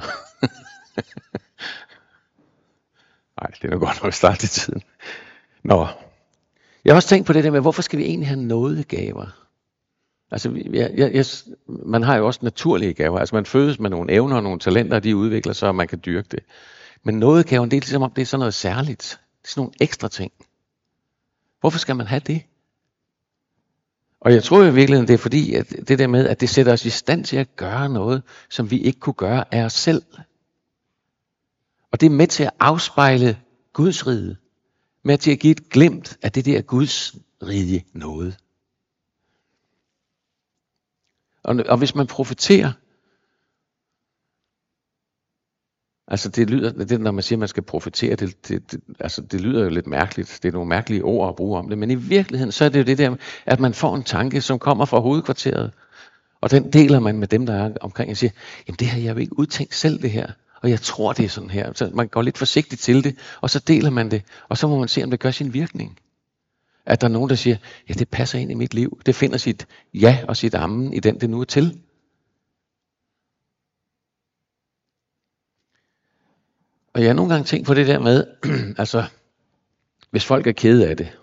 Nej, 3.40 3.50
det 3.50 3.64
er 3.64 3.70
nok 3.70 3.80
godt 3.80 4.02
nok 4.02 4.12
starte 4.12 4.44
i 4.44 4.48
tiden. 4.48 4.82
Nå. 5.62 5.86
Jeg 6.84 6.92
har 6.92 6.96
også 6.96 7.08
tænkt 7.08 7.26
på 7.26 7.32
det 7.32 7.44
der 7.44 7.50
med, 7.50 7.60
hvorfor 7.60 7.82
skal 7.82 7.98
vi 7.98 8.04
egentlig 8.04 8.28
have 8.28 8.42
nådegaver? 8.42 9.46
Altså, 10.30 10.62
jeg, 10.72 10.90
jeg, 10.96 11.14
jeg, 11.14 11.24
man 11.66 12.02
har 12.02 12.16
jo 12.16 12.26
også 12.26 12.40
naturlige 12.42 12.94
gaver. 12.94 13.18
Altså, 13.18 13.34
man 13.34 13.46
fødes 13.46 13.78
med 13.78 13.90
nogle 13.90 14.12
evner 14.12 14.36
og 14.36 14.42
nogle 14.42 14.58
talenter, 14.58 14.96
og 14.96 15.04
de 15.04 15.16
udvikler 15.16 15.52
sig, 15.52 15.68
og 15.68 15.74
man 15.74 15.88
kan 15.88 16.02
dyrke 16.04 16.28
det. 16.30 16.40
Men 17.02 17.18
nådegaven, 17.18 17.70
det 17.70 17.76
er 17.76 17.80
ligesom 17.80 18.02
om, 18.02 18.10
det 18.10 18.22
er 18.22 18.26
sådan 18.26 18.40
noget 18.40 18.54
særligt. 18.54 19.20
Det 19.42 19.48
er 19.48 19.50
sådan 19.50 19.60
nogle 19.60 19.72
ekstra 19.80 20.08
ting. 20.08 20.32
Hvorfor 21.60 21.78
skal 21.78 21.96
man 21.96 22.06
have 22.06 22.22
det? 22.26 22.42
Og 24.20 24.32
jeg 24.32 24.44
tror 24.44 24.62
i 24.62 24.74
virkeligheden, 24.74 25.08
det 25.08 25.14
er 25.14 25.18
fordi, 25.18 25.54
at 25.54 25.70
det 25.88 25.98
der 25.98 26.06
med, 26.06 26.28
at 26.28 26.40
det 26.40 26.48
sætter 26.48 26.72
os 26.72 26.84
i 26.84 26.90
stand 26.90 27.24
til 27.24 27.36
at 27.36 27.56
gøre 27.56 27.88
noget, 27.88 28.22
som 28.50 28.70
vi 28.70 28.78
ikke 28.80 29.00
kunne 29.00 29.14
gøre 29.14 29.54
af 29.54 29.64
os 29.64 29.72
selv. 29.72 30.02
Og 31.92 32.00
det 32.00 32.06
er 32.06 32.10
med 32.10 32.26
til 32.26 32.44
at 32.44 32.50
afspejle 32.60 33.38
Guds 33.72 34.06
rige. 34.06 34.36
Med 35.02 35.18
til 35.18 35.30
at 35.30 35.38
give 35.38 35.50
et 35.50 35.68
glimt 35.68 36.18
af 36.22 36.32
det 36.32 36.44
der 36.44 36.62
Guds 36.62 37.14
rige 37.42 37.86
noget. 37.92 38.36
Og, 41.42 41.56
og 41.68 41.78
hvis 41.78 41.94
man 41.94 42.06
profeterer, 42.06 42.72
altså 46.10 46.28
det 46.28 46.50
lyder, 46.50 46.84
det, 46.84 47.00
når 47.00 47.10
man 47.10 47.22
siger, 47.22 47.36
at 47.36 47.40
man 47.40 47.48
skal 47.48 47.62
profitere, 47.62 48.16
det, 48.16 48.48
det, 48.48 48.72
det, 48.72 48.80
altså 49.00 49.22
det 49.22 49.40
lyder 49.40 49.62
jo 49.62 49.68
lidt 49.68 49.86
mærkeligt. 49.86 50.38
Det 50.42 50.48
er 50.48 50.52
nogle 50.52 50.68
mærkelige 50.68 51.04
ord 51.04 51.28
at 51.28 51.36
bruge 51.36 51.58
om 51.58 51.68
det, 51.68 51.78
men 51.78 51.90
i 51.90 51.94
virkeligheden, 51.94 52.52
så 52.52 52.64
er 52.64 52.68
det 52.68 52.78
jo 52.78 52.84
det 52.84 52.98
der, 52.98 53.16
at 53.46 53.60
man 53.60 53.74
får 53.74 53.96
en 53.96 54.02
tanke, 54.02 54.40
som 54.40 54.58
kommer 54.58 54.84
fra 54.84 55.00
hovedkvarteret, 55.00 55.70
og 56.40 56.50
den 56.50 56.72
deler 56.72 57.00
man 57.00 57.18
med 57.18 57.28
dem, 57.28 57.46
der 57.46 57.54
er 57.54 57.72
omkring, 57.80 58.10
og 58.10 58.16
siger, 58.16 58.30
jamen 58.68 58.76
det 58.76 58.86
her, 58.86 59.02
jeg 59.02 59.14
jo 59.14 59.20
ikke 59.20 59.38
udtænkt 59.38 59.74
selv 59.74 60.02
det 60.02 60.10
her, 60.10 60.26
og 60.62 60.70
jeg 60.70 60.80
tror, 60.80 61.12
det 61.12 61.24
er 61.24 61.28
sådan 61.28 61.50
her. 61.50 61.72
Så 61.74 61.90
man 61.94 62.08
går 62.08 62.22
lidt 62.22 62.38
forsigtigt 62.38 62.82
til 62.82 63.04
det, 63.04 63.16
og 63.40 63.50
så 63.50 63.58
deler 63.58 63.90
man 63.90 64.10
det, 64.10 64.22
og 64.48 64.58
så 64.58 64.68
må 64.68 64.78
man 64.78 64.88
se, 64.88 65.04
om 65.04 65.10
det 65.10 65.20
gør 65.20 65.30
sin 65.30 65.54
virkning. 65.54 65.98
At 66.86 67.00
der 67.00 67.06
er 67.06 67.12
nogen, 67.12 67.30
der 67.30 67.36
siger, 67.36 67.56
ja, 67.88 67.94
det 67.94 68.08
passer 68.08 68.38
ind 68.38 68.50
i 68.50 68.54
mit 68.54 68.74
liv. 68.74 69.00
Det 69.06 69.14
finder 69.14 69.36
sit 69.36 69.66
ja 69.94 70.18
og 70.28 70.36
sit 70.36 70.54
ammen 70.54 70.92
i 70.92 71.00
den, 71.00 71.20
det 71.20 71.30
nu 71.30 71.40
er 71.40 71.44
til. 71.44 71.80
Og 77.00 77.04
jeg 77.04 77.10
har 77.10 77.14
nogle 77.14 77.32
gange 77.32 77.44
tænkt 77.44 77.66
på 77.66 77.74
det 77.74 77.86
der 77.86 77.98
med, 77.98 78.26
altså, 78.82 79.04
hvis 80.10 80.24
folk 80.24 80.46
er 80.46 80.52
kede 80.52 80.88
af 80.88 80.96
det, 80.96 81.18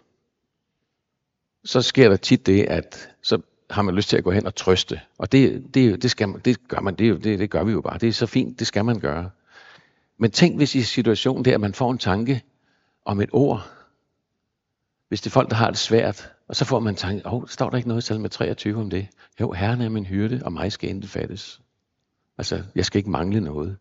så 1.65 1.81
sker 1.81 2.09
der 2.09 2.15
tit 2.15 2.45
det, 2.45 2.63
at 2.63 3.09
så 3.21 3.41
har 3.69 3.81
man 3.81 3.95
lyst 3.95 4.09
til 4.09 4.17
at 4.17 4.23
gå 4.23 4.31
hen 4.31 4.45
og 4.45 4.55
trøste. 4.55 5.01
Og 5.17 5.31
det, 5.31 5.65
det, 5.73 6.03
det, 6.03 6.11
skal 6.11 6.29
man, 6.29 6.41
det 6.45 6.67
gør 6.67 6.79
man, 6.79 6.95
det, 6.95 7.23
det, 7.23 7.39
det 7.39 7.49
gør 7.49 7.63
vi 7.63 7.71
jo 7.71 7.81
bare. 7.81 7.97
Det 7.97 8.09
er 8.09 8.13
så 8.13 8.25
fint, 8.25 8.59
det 8.59 8.67
skal 8.67 8.85
man 8.85 8.99
gøre. 8.99 9.29
Men 10.19 10.31
tænk 10.31 10.57
hvis 10.57 10.75
i 10.75 10.81
situationen 10.81 11.45
der, 11.45 11.53
at 11.53 11.61
man 11.61 11.73
får 11.73 11.91
en 11.91 11.97
tanke 11.97 12.43
om 13.05 13.21
et 13.21 13.29
ord, 13.33 13.69
hvis 15.07 15.21
det 15.21 15.29
er 15.29 15.33
folk, 15.33 15.49
der 15.49 15.55
har 15.55 15.69
det 15.69 15.79
svært, 15.79 16.31
og 16.47 16.55
så 16.55 16.65
får 16.65 16.79
man 16.79 16.93
en 16.93 16.97
tanke, 16.97 17.25
åh, 17.25 17.33
oh, 17.33 17.47
står 17.47 17.69
der 17.69 17.77
ikke 17.77 17.89
noget 17.89 18.03
i 18.03 18.05
salme 18.05 18.27
23 18.27 18.81
om 18.81 18.89
det? 18.89 19.07
Jo, 19.39 19.51
Herren 19.51 19.81
er 19.81 19.89
min 19.89 20.05
hyrde, 20.05 20.41
og 20.45 20.53
mig 20.53 20.71
skal 20.71 20.89
intet. 20.89 21.59
Altså, 22.37 22.63
jeg 22.75 22.85
skal 22.85 22.99
ikke 22.99 23.09
mangle 23.09 23.41
noget. 23.41 23.77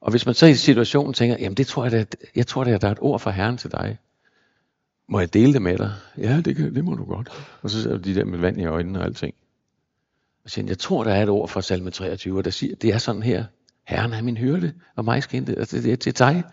Og 0.00 0.10
hvis 0.10 0.26
man 0.26 0.34
så 0.34 0.46
i 0.46 0.54
situationen 0.54 1.14
tænker, 1.14 1.36
jamen 1.40 1.56
det 1.56 1.66
tror 1.66 1.84
jeg, 1.84 1.94
at, 1.94 2.16
jeg 2.36 2.46
tror, 2.46 2.64
at 2.64 2.82
der 2.82 2.88
er 2.88 2.92
et 2.92 2.98
ord 3.00 3.20
fra 3.20 3.30
Herren 3.30 3.56
til 3.56 3.72
dig. 3.72 3.98
Må 5.08 5.20
jeg 5.20 5.34
dele 5.34 5.52
det 5.52 5.62
med 5.62 5.78
dig? 5.78 5.92
Ja, 6.18 6.40
det, 6.40 6.56
kan, 6.56 6.74
det 6.74 6.84
må 6.84 6.94
du 6.94 7.04
godt. 7.04 7.28
Og 7.62 7.70
så 7.70 7.90
er 7.90 7.96
de 7.96 8.14
der 8.14 8.24
med 8.24 8.38
vand 8.38 8.60
i 8.60 8.64
øjnene 8.64 8.98
og 8.98 9.04
alting. 9.04 9.34
Og 10.44 10.50
siger, 10.50 10.66
jeg 10.66 10.78
tror, 10.78 11.04
der 11.04 11.14
er 11.14 11.22
et 11.22 11.28
ord 11.28 11.48
fra 11.48 11.62
salme 11.62 11.90
23, 11.90 12.42
der 12.42 12.50
siger, 12.50 12.76
det 12.76 12.90
er 12.94 12.98
sådan 12.98 13.22
her. 13.22 13.44
Herren 13.84 14.12
er 14.12 14.22
min 14.22 14.36
hyrde, 14.36 14.72
og 14.96 15.04
mig 15.04 15.22
skal 15.22 15.36
intet. 15.36 15.58
Altså, 15.58 15.76
det 15.76 15.92
er 15.92 15.96
til 15.96 16.18
dig. 16.18 16.44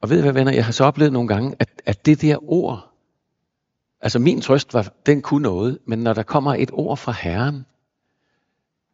Og 0.00 0.10
ved 0.10 0.18
I 0.18 0.20
hvad 0.20 0.32
venner, 0.32 0.52
jeg 0.52 0.64
har 0.64 0.72
så 0.72 0.84
oplevet 0.84 1.12
nogle 1.12 1.28
gange, 1.28 1.56
at, 1.58 1.82
at 1.86 2.06
det 2.06 2.22
der 2.22 2.52
ord, 2.52 2.92
altså 4.00 4.18
min 4.18 4.40
trøst 4.40 4.74
var, 4.74 4.92
den 5.06 5.22
kunne 5.22 5.42
noget, 5.42 5.78
men 5.86 5.98
når 5.98 6.12
der 6.12 6.22
kommer 6.22 6.54
et 6.54 6.70
ord 6.72 6.96
fra 6.96 7.12
Herren, 7.12 7.64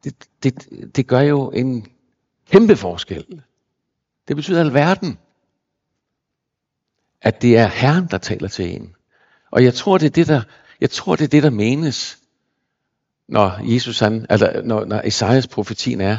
det, 0.05 0.29
det, 0.43 0.69
det 0.97 1.07
gør 1.07 1.21
jo 1.21 1.51
en 1.51 1.87
kæmpe 2.51 2.77
forskel. 2.77 3.43
Det 4.29 4.37
betyder 4.37 4.61
alverden, 4.61 5.19
at 7.23 7.43
det 7.43 7.57
er 7.57 7.67
Herren, 7.67 8.07
der 8.11 8.19
taler 8.19 8.49
til 8.49 8.75
en. 8.75 8.95
Og 9.51 9.65
jeg 9.65 9.75
tror, 9.75 9.99
det 9.99 10.07
er 10.07 10.11
det, 10.11 10.27
der 10.27 10.43
Jeg 10.81 10.91
tror, 10.91 11.17
det 11.17 11.25
er 11.25 11.29
det, 11.29 11.43
der 11.43 11.51
menes, 11.51 12.19
når 13.29 13.73
Jesus 13.75 13.99
han, 13.99 14.27
altså 14.29 14.63
når, 14.65 14.85
når 14.85 15.01
Esajas 15.05 15.47
profetien 15.47 16.01
er, 16.01 16.19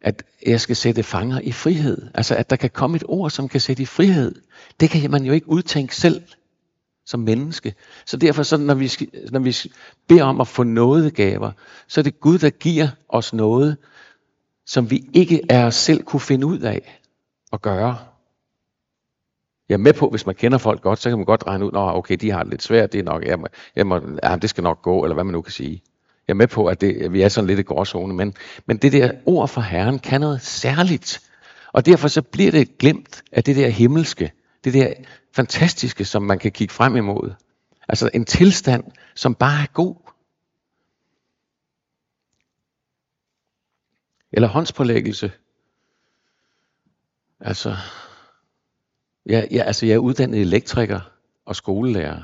at 0.00 0.22
jeg 0.46 0.60
skal 0.60 0.76
sætte 0.76 1.02
fanger 1.02 1.40
i 1.40 1.52
frihed. 1.52 2.10
Altså 2.14 2.34
at 2.34 2.50
der 2.50 2.56
kan 2.56 2.70
komme 2.70 2.96
et 2.96 3.04
ord, 3.06 3.30
som 3.30 3.48
kan 3.48 3.60
sætte 3.60 3.82
i 3.82 3.86
frihed. 3.86 4.34
Det 4.80 4.90
kan 4.90 5.10
man 5.10 5.24
jo 5.24 5.32
ikke 5.32 5.48
udtænke 5.48 5.96
selv 5.96 6.22
som 7.06 7.20
menneske. 7.20 7.74
Så 8.06 8.16
derfor, 8.16 8.42
så 8.42 8.56
når, 8.56 8.74
vi, 8.74 8.90
når 9.30 9.40
vi 9.40 9.56
beder 10.08 10.24
om 10.24 10.40
at 10.40 10.48
få 10.48 10.62
nådegaver, 10.62 11.52
så 11.88 12.00
er 12.00 12.02
det 12.02 12.20
Gud, 12.20 12.38
der 12.38 12.50
giver 12.50 12.88
os 13.08 13.32
noget, 13.32 13.76
som 14.66 14.90
vi 14.90 15.04
ikke 15.12 15.40
er 15.50 15.66
os 15.66 15.74
selv 15.74 16.02
kunne 16.02 16.20
finde 16.20 16.46
ud 16.46 16.58
af 16.58 17.00
at 17.52 17.62
gøre. 17.62 17.98
Jeg 19.68 19.74
er 19.74 19.78
med 19.78 19.92
på, 19.92 20.08
hvis 20.08 20.26
man 20.26 20.34
kender 20.34 20.58
folk 20.58 20.82
godt, 20.82 20.98
så 20.98 21.08
kan 21.08 21.18
man 21.18 21.24
godt 21.24 21.46
regne 21.46 21.64
ud, 21.64 21.70
at 21.70 21.96
okay, 21.96 22.16
de 22.16 22.30
har 22.30 22.42
det 22.42 22.50
lidt 22.50 22.62
svært, 22.62 22.92
det 22.92 22.98
er 22.98 23.02
nok, 23.02 23.24
jeg 23.24 23.38
må, 23.38 23.46
jeg 23.76 23.86
må, 23.86 24.00
det 24.42 24.50
skal 24.50 24.64
nok 24.64 24.82
gå, 24.82 25.04
eller 25.04 25.14
hvad 25.14 25.24
man 25.24 25.32
nu 25.32 25.42
kan 25.42 25.52
sige. 25.52 25.82
Jeg 26.28 26.34
er 26.34 26.36
med 26.36 26.46
på, 26.46 26.66
at, 26.66 26.80
det, 26.80 26.92
at 27.02 27.12
vi 27.12 27.22
er 27.22 27.28
sådan 27.28 27.48
lidt 27.48 27.58
i 27.58 27.62
gråzone, 27.62 28.14
men, 28.14 28.34
men 28.66 28.76
det 28.76 28.92
der 28.92 29.10
ord 29.26 29.48
fra 29.48 29.60
Herren 29.60 29.98
kan 29.98 30.20
noget 30.20 30.42
særligt. 30.42 31.20
Og 31.72 31.86
derfor 31.86 32.08
så 32.08 32.22
bliver 32.22 32.50
det 32.50 32.78
glemt 32.78 33.22
af 33.32 33.44
det 33.44 33.56
der 33.56 33.68
himmelske, 33.68 34.32
det 34.64 34.74
der 34.74 34.92
fantastiske, 35.36 36.04
som 36.04 36.22
man 36.22 36.38
kan 36.38 36.52
kigge 36.52 36.74
frem 36.74 36.96
imod. 36.96 37.32
Altså 37.88 38.10
en 38.14 38.24
tilstand, 38.24 38.84
som 39.14 39.34
bare 39.34 39.62
er 39.62 39.66
god. 39.72 40.03
Eller 44.36 44.48
håndspålæggelse. 44.48 45.32
Altså, 47.40 47.76
jeg, 49.26 49.48
jeg, 49.50 49.66
altså 49.66 49.86
jeg 49.86 49.94
er 49.94 49.98
uddannet 49.98 50.40
elektriker 50.40 51.00
og 51.44 51.56
skolelærer. 51.56 52.22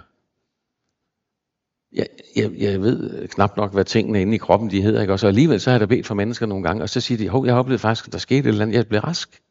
Jeg, 1.92 2.06
jeg, 2.36 2.52
jeg 2.58 2.80
ved 2.80 3.28
knap 3.28 3.56
nok, 3.56 3.72
hvad 3.72 3.84
tingene 3.84 4.22
inde 4.22 4.34
i 4.34 4.38
kroppen 4.38 4.70
de 4.70 4.82
hedder. 4.82 5.00
Ikke? 5.00 5.12
Og 5.12 5.20
så 5.20 5.26
alligevel 5.26 5.60
så 5.60 5.70
har 5.70 5.74
jeg 5.74 5.80
da 5.80 5.86
bedt 5.86 6.06
for 6.06 6.14
mennesker 6.14 6.46
nogle 6.46 6.64
gange, 6.64 6.82
og 6.82 6.88
så 6.88 7.00
siger 7.00 7.18
de, 7.18 7.28
hov, 7.28 7.46
jeg 7.46 7.54
har 7.54 7.58
oplevet 7.58 7.80
faktisk, 7.80 8.06
at 8.06 8.12
der 8.12 8.18
skete 8.18 8.38
et 8.38 8.46
eller 8.46 8.62
andet, 8.62 8.76
jeg 8.76 8.88
blev 8.88 9.00
rask. 9.00 9.42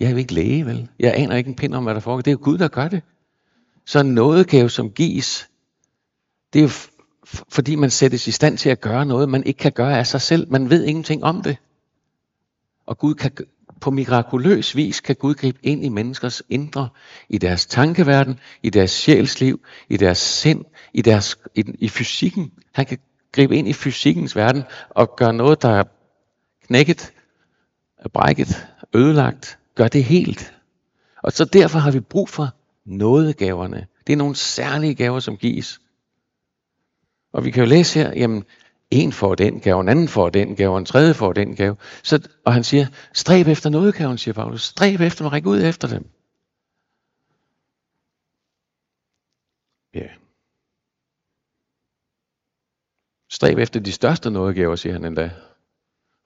Jeg 0.00 0.06
er 0.06 0.10
jo 0.10 0.16
ikke 0.16 0.34
læge, 0.34 0.66
vel? 0.66 0.88
Jeg 0.98 1.14
aner 1.16 1.36
ikke 1.36 1.48
en 1.48 1.56
pind 1.56 1.74
om, 1.74 1.84
hvad 1.84 1.94
der 1.94 2.00
foregår. 2.00 2.20
Det 2.20 2.30
er 2.30 2.32
jo 2.32 2.38
Gud, 2.42 2.58
der 2.58 2.68
gør 2.68 2.88
det. 2.88 3.02
Så 3.84 4.02
noget 4.02 4.54
jo 4.54 4.68
som 4.68 4.90
gives, 4.90 5.48
det 6.52 6.58
er 6.58 6.62
jo 6.62 6.70
fordi 7.26 7.74
man 7.74 7.90
sættes 7.90 8.26
i 8.26 8.30
stand 8.30 8.58
til 8.58 8.70
at 8.70 8.80
gøre 8.80 9.06
noget, 9.06 9.28
man 9.28 9.44
ikke 9.44 9.58
kan 9.58 9.72
gøre 9.72 9.98
af 9.98 10.06
sig 10.06 10.20
selv. 10.20 10.50
Man 10.50 10.70
ved 10.70 10.84
ingenting 10.84 11.24
om 11.24 11.42
det. 11.42 11.56
Og 12.86 12.98
Gud 12.98 13.14
kan 13.14 13.32
på 13.80 13.90
mirakuløs 13.90 14.76
vis 14.76 15.00
kan 15.00 15.16
Gud 15.16 15.34
gribe 15.34 15.58
ind 15.62 15.84
i 15.84 15.88
menneskers 15.88 16.42
indre, 16.48 16.88
i 17.28 17.38
deres 17.38 17.66
tankeverden, 17.66 18.38
i 18.62 18.70
deres 18.70 18.90
sjælsliv, 18.90 19.60
i 19.88 19.96
deres 19.96 20.18
sind, 20.18 20.64
i, 20.92 21.02
deres, 21.02 21.38
i, 21.54 21.64
i 21.78 21.88
fysikken. 21.88 22.52
Han 22.72 22.86
kan 22.86 22.98
gribe 23.32 23.56
ind 23.56 23.68
i 23.68 23.72
fysikkens 23.72 24.36
verden 24.36 24.62
og 24.90 25.16
gøre 25.16 25.32
noget, 25.32 25.62
der 25.62 25.68
er 25.68 25.84
knækket, 26.66 27.12
er 27.98 28.08
brækket, 28.08 28.66
ødelagt, 28.94 29.58
gør 29.74 29.88
det 29.88 30.04
helt. 30.04 30.54
Og 31.22 31.32
så 31.32 31.44
derfor 31.44 31.78
har 31.78 31.90
vi 31.90 32.00
brug 32.00 32.28
for 32.28 32.48
nådegaverne. 32.84 33.86
Det 34.06 34.12
er 34.12 34.16
nogle 34.16 34.36
særlige 34.36 34.94
gaver, 34.94 35.20
som 35.20 35.36
gives. 35.36 35.80
Og 37.36 37.44
vi 37.44 37.50
kan 37.50 37.62
jo 37.62 37.68
læse 37.68 37.98
her, 37.98 38.12
jamen, 38.16 38.44
en 38.90 39.12
får 39.12 39.34
den 39.34 39.60
gave, 39.60 39.80
en 39.80 39.88
anden 39.88 40.08
får 40.08 40.28
den 40.28 40.56
gave, 40.56 40.78
en 40.78 40.84
tredje 40.84 41.14
får 41.14 41.32
den 41.32 41.56
gave. 41.56 41.76
Så, 42.02 42.28
og 42.44 42.52
han 42.54 42.64
siger, 42.64 42.86
stræb 43.12 43.46
efter 43.46 43.70
nådegaven, 43.70 44.18
siger 44.18 44.34
Paulus. 44.34 44.62
Stræb 44.62 45.00
efter 45.00 45.24
dem, 45.24 45.32
ræk 45.32 45.46
ud 45.46 45.62
efter 45.62 45.88
dem. 45.88 46.10
Ja. 49.94 50.08
Stræb 53.30 53.58
efter 53.58 53.80
de 53.80 53.92
største 53.92 54.30
nådegaver, 54.30 54.76
siger 54.76 54.92
han 54.92 55.04
endda. 55.04 55.30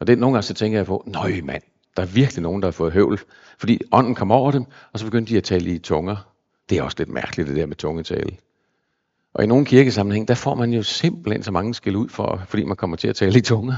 Og 0.01 0.07
det 0.07 0.19
nogle 0.19 0.35
gange 0.35 0.43
så 0.43 0.55
tænker 0.55 0.79
jeg 0.79 0.87
på, 0.87 1.05
nøj 1.07 1.41
mand, 1.43 1.63
der 1.97 2.03
er 2.03 2.07
virkelig 2.07 2.43
nogen, 2.43 2.63
der 2.63 2.67
har 2.67 2.73
fået 2.73 2.93
høvl. 2.93 3.21
Fordi 3.59 3.81
ånden 3.93 4.15
kom 4.15 4.31
over 4.31 4.51
dem, 4.51 4.65
og 4.93 4.99
så 4.99 5.05
begyndte 5.05 5.33
de 5.33 5.37
at 5.37 5.45
tale 5.45 5.75
i 5.75 5.79
tunger. 5.79 6.35
Det 6.69 6.79
er 6.79 6.83
også 6.83 6.97
lidt 6.99 7.09
mærkeligt, 7.09 7.49
det 7.49 7.57
der 7.57 7.67
med 7.67 7.77
tungetale. 7.77 8.37
Og 9.35 9.45
i 9.45 9.47
nogle 9.47 9.67
kirkesammenhæng, 9.67 10.29
der 10.29 10.35
får 10.35 10.55
man 10.55 10.73
jo 10.73 10.83
simpelthen 10.83 11.43
så 11.43 11.53
mange 11.53 11.75
skæld 11.75 11.97
ud 11.97 12.09
for, 12.09 12.43
fordi 12.49 12.65
man 12.65 12.77
kommer 12.77 12.97
til 12.97 13.09
at 13.09 13.17
tale 13.17 13.39
i 13.39 13.41
tunger. 13.41 13.75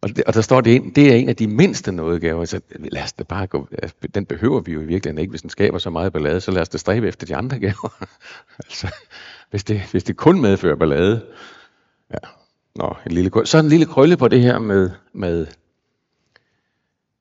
Og, 0.00 0.08
det, 0.08 0.24
og 0.24 0.34
der 0.34 0.40
står 0.40 0.60
det 0.60 0.70
ind, 0.70 0.94
det 0.94 1.12
er 1.12 1.16
en 1.16 1.28
af 1.28 1.36
de 1.36 1.46
mindste 1.46 1.92
nådegaver, 1.92 2.44
så 2.44 2.60
lad 2.70 3.02
os 3.02 3.12
det 3.12 3.28
bare 3.28 3.46
gå, 3.46 3.68
altså, 3.82 3.96
den 4.14 4.26
behøver 4.26 4.60
vi 4.60 4.72
jo 4.72 4.80
i 4.80 4.84
virkeligheden 4.84 5.18
ikke, 5.18 5.30
hvis 5.30 5.42
den 5.42 5.50
skaber 5.50 5.78
så 5.78 5.90
meget 5.90 6.12
ballade, 6.12 6.40
så 6.40 6.50
lad 6.50 6.62
os 6.62 6.68
det 6.68 6.80
stræbe 6.80 7.08
efter 7.08 7.26
de 7.26 7.36
andre 7.36 7.58
gaver. 7.58 8.04
altså, 8.64 8.94
hvis 9.50 9.64
det, 9.64 9.80
hvis 9.90 10.04
det 10.04 10.16
kun 10.16 10.40
medfører 10.40 10.76
ballade. 10.76 11.26
Ja. 12.10 12.28
Nå, 12.76 12.96
en 13.06 13.12
lille, 13.12 13.30
så 13.44 13.58
en 13.58 13.68
lille 13.68 13.86
krølle 13.86 14.16
på 14.16 14.28
det 14.28 14.40
her 14.40 14.58
med, 14.58 14.90
med 15.12 15.46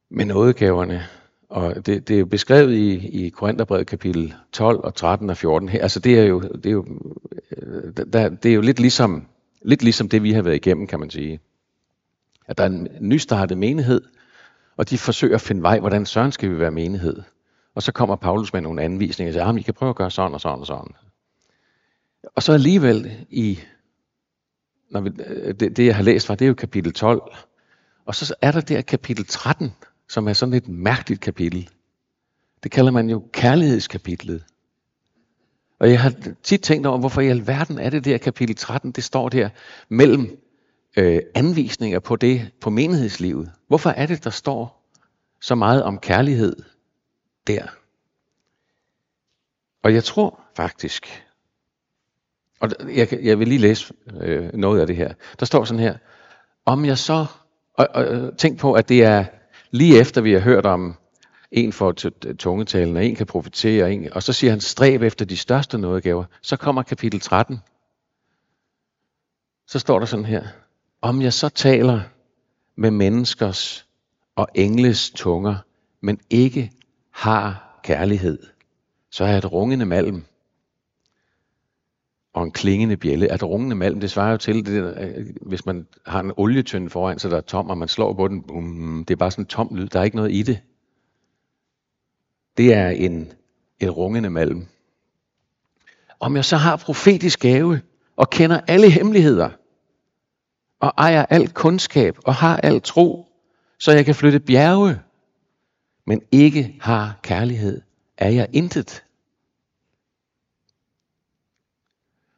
med 0.09 0.25
nådegaverne. 0.25 1.07
Og 1.49 1.85
det, 1.85 2.07
det 2.07 2.15
er 2.15 2.19
jo 2.19 2.25
beskrevet 2.25 2.73
i, 2.73 3.07
i 3.07 3.29
Korintherbrevet 3.29 3.87
kapitel 3.87 4.33
12 4.51 4.79
og 4.79 4.95
13 4.95 5.29
og 5.29 5.37
14. 5.37 5.69
Her, 5.69 5.81
altså 5.81 5.99
det 5.99 6.19
er 6.19 6.23
jo, 6.23 6.41
det 6.41 6.65
er 6.65 6.71
jo, 6.71 6.85
øh, 7.57 7.93
der, 8.13 8.29
det 8.29 8.51
er 8.51 8.55
jo 8.55 8.61
lidt, 8.61 8.79
ligesom, 8.79 9.27
lidt 9.61 9.83
ligesom 9.83 10.09
det, 10.09 10.23
vi 10.23 10.31
har 10.31 10.41
været 10.41 10.55
igennem, 10.55 10.87
kan 10.87 10.99
man 10.99 11.09
sige. 11.09 11.39
At 12.45 12.57
der 12.57 12.63
er 12.63 12.67
en 12.67 12.87
nystartet 13.01 13.57
menighed, 13.57 14.01
og 14.77 14.89
de 14.89 14.97
forsøger 14.97 15.35
at 15.35 15.41
finde 15.41 15.61
vej, 15.61 15.79
hvordan 15.79 16.05
søren 16.05 16.31
skal 16.31 16.49
vi 16.49 16.59
være 16.59 16.71
menighed. 16.71 17.21
Og 17.75 17.83
så 17.83 17.91
kommer 17.91 18.15
Paulus 18.15 18.53
med 18.53 18.61
nogle 18.61 18.81
anvisninger 18.81 19.29
og 19.29 19.33
siger, 19.33 19.45
ah, 19.45 19.55
at 19.55 19.59
I 19.59 19.61
kan 19.61 19.73
prøve 19.73 19.89
at 19.89 19.95
gøre 19.95 20.11
sådan 20.11 20.33
og 20.33 20.41
sådan 20.41 20.59
og 20.59 20.67
sådan. 20.67 20.93
Og 22.35 22.43
så 22.43 22.53
alligevel 22.53 23.25
i, 23.29 23.59
når 24.89 25.01
vi, 25.01 25.09
øh, 25.27 25.53
det, 25.53 25.77
det 25.77 25.85
jeg 25.85 25.95
har 25.95 26.03
læst 26.03 26.27
fra, 26.27 26.35
det 26.35 26.45
er 26.45 26.47
jo 26.47 26.53
kapitel 26.53 26.93
12. 26.93 27.21
Og 28.05 28.15
så 28.15 28.35
er 28.41 28.51
der 28.51 28.61
der 28.61 28.81
kapitel 28.81 29.25
13, 29.25 29.73
som 30.09 30.27
er 30.27 30.33
sådan 30.33 30.53
et 30.53 30.67
mærkeligt 30.67 31.21
kapitel. 31.21 31.69
Det 32.63 32.71
kalder 32.71 32.91
man 32.91 33.09
jo 33.09 33.23
kærlighedskapitlet. 33.33 34.43
Og 35.79 35.89
jeg 35.89 36.01
har 36.01 36.13
tit 36.43 36.61
tænkt 36.61 36.87
over, 36.87 36.97
hvorfor 36.97 37.21
i 37.21 37.27
alverden 37.27 37.79
er 37.79 37.89
det 37.89 38.05
der 38.05 38.17
kapitel 38.17 38.55
13, 38.55 38.91
det 38.91 39.03
står 39.03 39.29
der 39.29 39.49
mellem 39.89 40.37
øh, 40.97 41.21
anvisninger 41.35 41.99
på 41.99 42.15
det, 42.15 42.51
på 42.61 42.69
menighedslivet. 42.69 43.51
Hvorfor 43.67 43.89
er 43.89 44.05
det, 44.05 44.23
der 44.23 44.29
står 44.29 44.91
så 45.41 45.55
meget 45.55 45.83
om 45.83 45.99
kærlighed 45.99 46.55
der? 47.47 47.67
Og 49.83 49.93
jeg 49.93 50.03
tror 50.03 50.41
faktisk, 50.55 51.23
og 52.59 52.69
jeg, 52.95 53.19
jeg 53.23 53.39
vil 53.39 53.47
lige 53.47 53.59
læse 53.59 53.93
øh, 54.21 54.53
noget 54.53 54.81
af 54.81 54.87
det 54.87 54.95
her. 54.95 55.13
Der 55.39 55.45
står 55.45 55.63
sådan 55.63 55.79
her, 55.79 55.97
om 56.65 56.85
jeg 56.85 56.97
så, 56.97 57.25
og, 57.73 57.87
og 57.93 58.37
tænk 58.37 58.59
på, 58.59 58.73
at 58.73 58.89
det 58.89 59.03
er 59.03 59.25
lige 59.71 59.99
efter 59.99 60.21
vi 60.21 60.33
har 60.33 60.39
hørt 60.39 60.65
om 60.65 60.95
en 61.51 61.73
for 61.73 61.91
tungetalen, 62.39 62.97
og 62.97 63.05
en 63.05 63.15
kan 63.15 63.25
profetere, 63.25 63.93
en, 63.93 64.13
og 64.13 64.23
så 64.23 64.33
siger 64.33 64.51
han, 64.51 64.59
stræb 64.61 65.01
efter 65.01 65.25
de 65.25 65.37
største 65.37 65.77
nådegaver. 65.77 66.25
Så 66.41 66.57
kommer 66.57 66.83
kapitel 66.83 67.19
13. 67.19 67.59
Så 69.67 69.79
står 69.79 69.99
der 69.99 70.05
sådan 70.05 70.25
her, 70.25 70.43
om 71.01 71.21
jeg 71.21 71.33
så 71.33 71.49
taler 71.49 72.01
med 72.75 72.91
menneskers 72.91 73.87
og 74.35 74.47
engles 74.55 75.09
tunger, 75.09 75.55
men 76.01 76.19
ikke 76.29 76.71
har 77.11 77.79
kærlighed, 77.83 78.39
så 79.11 79.23
er 79.23 79.27
jeg 79.27 79.37
et 79.37 79.51
rungende 79.51 79.85
malm 79.85 80.25
og 82.37 82.43
en 82.43 82.51
klingende 82.51 82.97
bjælle. 82.97 83.31
At 83.31 83.43
rungende 83.43 83.75
malm, 83.75 83.99
det 83.99 84.11
svarer 84.11 84.31
jo 84.31 84.37
til, 84.37 84.65
det 84.65 84.83
der, 84.83 85.01
øh, 85.01 85.25
hvis 85.41 85.65
man 85.65 85.87
har 86.05 86.19
en 86.19 86.31
olietønde 86.37 86.89
foran 86.89 87.19
sig, 87.19 87.31
der 87.31 87.37
er 87.37 87.41
tom, 87.41 87.69
og 87.69 87.77
man 87.77 87.87
slår 87.87 88.13
på 88.13 88.27
den, 88.27 88.43
bum, 88.43 89.05
det 89.07 89.13
er 89.13 89.17
bare 89.17 89.31
sådan 89.31 89.41
en 89.41 89.47
tom 89.47 89.75
lyd, 89.75 89.87
der 89.87 89.99
er 89.99 90.03
ikke 90.03 90.15
noget 90.15 90.31
i 90.31 90.41
det. 90.41 90.59
Det 92.57 92.73
er 92.73 92.89
en, 92.89 93.33
en 93.79 93.89
rungende 93.89 94.29
malm. 94.29 94.65
Om 96.19 96.35
jeg 96.35 96.45
så 96.45 96.57
har 96.57 96.75
profetisk 96.75 97.39
gave, 97.39 97.81
og 98.15 98.29
kender 98.29 98.61
alle 98.67 98.89
hemmeligheder, 98.89 99.49
og 100.79 100.93
ejer 100.97 101.25
alt 101.25 101.53
kundskab, 101.53 102.17
og 102.25 102.35
har 102.35 102.57
alt 102.57 102.83
tro, 102.83 103.27
så 103.79 103.91
jeg 103.91 104.05
kan 104.05 104.15
flytte 104.15 104.39
bjerge, 104.39 104.99
men 106.05 106.21
ikke 106.31 106.75
har 106.81 107.19
kærlighed, 107.23 107.81
er 108.17 108.29
jeg 108.29 108.47
intet. 108.53 109.03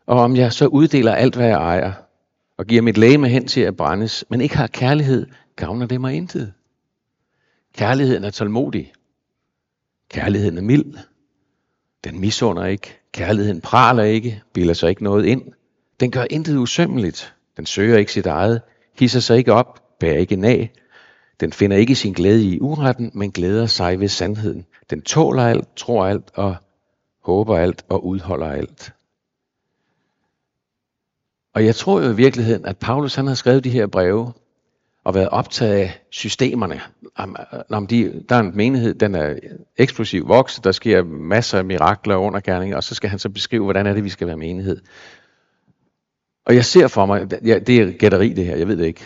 Og 0.10 0.20
om 0.20 0.36
jeg 0.36 0.54
så 0.54 0.68
uddeler 0.68 1.14
alt, 1.14 1.36
hvad 1.36 1.48
jeg 1.48 1.58
ejer, 1.58 1.94
og 2.58 2.66
giver 2.66 2.82
mit 2.82 2.98
læge 2.98 3.28
hen 3.28 3.48
til 3.48 3.62
at 3.62 3.78
brændes, 3.78 4.26
men 4.30 4.42
ikke 4.42 4.58
har 4.58 4.68
kærlighed, 4.68 5.28
gavner 5.56 5.86
det 5.86 6.02
mig 6.02 6.14
intet. 6.14 6.54
Kærligheden 7.74 8.24
er 8.24 8.30
tålmodig. 8.30 8.94
Kærligheden 10.10 10.58
er 10.58 10.62
mild. 10.62 10.98
Den 12.04 12.20
misunder 12.20 12.66
ikke. 12.66 13.00
Kærligheden 13.12 13.62
praler 13.62 14.04
ikke, 14.04 14.42
bilder 14.54 14.74
sig 14.74 14.90
ikke 14.90 15.04
noget 15.04 15.26
ind. 15.26 15.42
Den 16.00 16.12
gør 16.12 16.26
intet 16.30 16.58
usømmeligt. 16.58 17.34
Den 17.58 17.66
søger 17.66 17.98
ikke 17.98 18.14
sit 18.14 18.26
eget, 18.26 18.62
hisser 19.00 19.20
sig 19.20 19.38
ikke 19.38 19.54
op, 19.54 19.84
bærer 20.00 20.18
ikke 20.18 20.36
nag. 20.36 20.72
Den 21.40 21.54
finder 21.54 21.78
ikke 21.78 21.96
sin 21.96 22.14
glæde 22.14 22.44
i 22.44 22.60
uretten, 22.60 23.12
men 23.14 23.32
glæder 23.32 23.66
sig 23.66 24.00
ved 24.00 24.08
sandheden. 24.08 24.66
Den 24.90 25.02
tåler 25.02 25.44
alt, 25.44 25.68
tror 25.76 26.06
alt 26.06 26.32
og 26.34 26.56
håber 27.24 27.58
alt 27.58 27.86
og 27.90 28.06
udholder 28.06 28.48
alt. 28.48 28.94
Og 31.54 31.66
jeg 31.66 31.76
tror 31.76 32.02
jo 32.02 32.12
i 32.12 32.16
virkeligheden, 32.16 32.66
at 32.66 32.78
Paulus 32.78 33.16
han 33.16 33.28
har 33.28 33.36
skrevet 33.36 33.64
de 33.64 33.70
her 33.70 33.88
breve, 33.88 34.34
og 35.04 35.16
været 35.16 35.30
optaget 35.30 35.74
af 35.74 36.02
systemerne. 36.10 36.82
Om, 37.16 37.36
øh, 37.54 37.60
om 37.70 37.88
de, 37.88 38.24
der 38.30 38.36
er 38.36 38.40
en 38.40 38.58
menighed, 38.58 38.96
den 38.96 39.16
er 39.16 39.40
eksplosiv 39.78 40.28
vokset, 40.28 40.64
der 40.64 40.72
sker 40.72 41.04
masser 41.04 41.58
af 41.58 41.66
mirakler 41.66 42.16
og 42.16 42.24
undergærninger, 42.24 42.78
og 42.78 42.84
så 42.84 42.96
skal 42.96 43.10
han 43.10 43.20
så 43.20 43.30
beskrive, 43.30 43.64
hvordan 43.64 43.88
er 43.88 43.94
det, 43.94 44.04
vi 44.04 44.10
skal 44.10 44.28
være 44.28 44.38
menighed. 44.38 44.82
Og 46.46 46.56
jeg 46.56 46.66
ser 46.66 46.88
for 46.88 47.06
mig, 47.06 47.28
ja, 47.46 47.60
det 47.60 47.78
er 47.78 47.98
gætteri 47.98 48.34
det 48.34 48.46
her, 48.46 48.56
jeg 48.56 48.68
ved 48.68 48.78
det 48.78 48.86
ikke. 48.86 49.06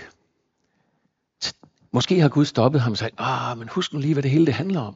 Måske 1.91 2.19
har 2.19 2.29
Gud 2.29 2.45
stoppet 2.45 2.81
ham 2.81 2.91
og 2.91 2.97
sagt, 2.97 3.15
ah, 3.17 3.57
men 3.57 3.69
husk 3.69 3.93
nu 3.93 3.99
lige, 3.99 4.13
hvad 4.13 4.23
det 4.23 4.31
hele 4.31 4.45
det 4.45 4.53
handler 4.53 4.81
om. 4.81 4.95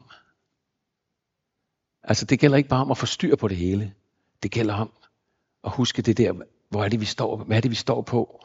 Altså 2.02 2.24
det 2.24 2.40
gælder 2.40 2.56
ikke 2.56 2.68
bare 2.68 2.80
om 2.80 2.90
at 2.90 2.98
få 2.98 3.06
styr 3.06 3.36
på 3.36 3.48
det 3.48 3.56
hele. 3.56 3.92
Det 4.42 4.50
gælder 4.50 4.74
om 4.74 4.90
at 5.64 5.70
huske 5.70 6.02
det 6.02 6.18
der, 6.18 6.32
hvor 6.68 6.84
er 6.84 6.88
det, 6.88 7.00
vi 7.00 7.04
står, 7.04 7.36
hvad 7.36 7.56
er 7.56 7.60
det, 7.60 7.70
vi 7.70 7.76
står 7.76 8.02
på. 8.02 8.44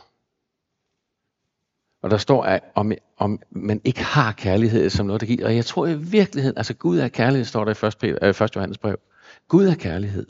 Og 2.01 2.09
der 2.11 2.17
står, 2.17 2.43
at 2.43 2.63
om, 2.75 2.91
om 3.17 3.39
man 3.51 3.81
ikke 3.83 4.03
har 4.03 4.31
kærlighed 4.31 4.89
som 4.89 5.05
noget, 5.05 5.21
der 5.21 5.27
giver. 5.27 5.45
Og 5.45 5.55
jeg 5.55 5.65
tror 5.65 5.87
i 5.87 5.97
virkeligheden, 5.97 6.57
altså 6.57 6.73
Gud 6.73 6.99
er 6.99 7.07
kærlighed, 7.07 7.45
står 7.45 7.65
der 7.65 8.03
i 8.03 8.07
1. 8.07 8.17
Øh, 8.23 8.29
1. 8.29 8.55
Johannes 8.55 8.77
brev. 8.77 8.99
Gud 9.47 9.65
er 9.65 9.75
kærlighed. 9.75 10.25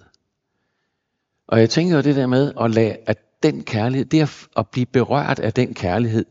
Og 1.48 1.60
jeg 1.60 1.70
tænker 1.70 1.96
jo 1.96 2.02
det 2.02 2.16
der 2.16 2.28
med 2.28 2.54
at 2.62 2.72
lade, 2.72 2.98
at 3.06 3.44
den 3.44 3.64
kærlighed, 3.64 4.06
det 4.06 4.22
at, 4.22 4.48
at 4.58 4.70
blive 4.70 4.86
berørt 4.86 5.40
af 5.40 5.54
den 5.54 5.74
kærlighed, 5.74 6.26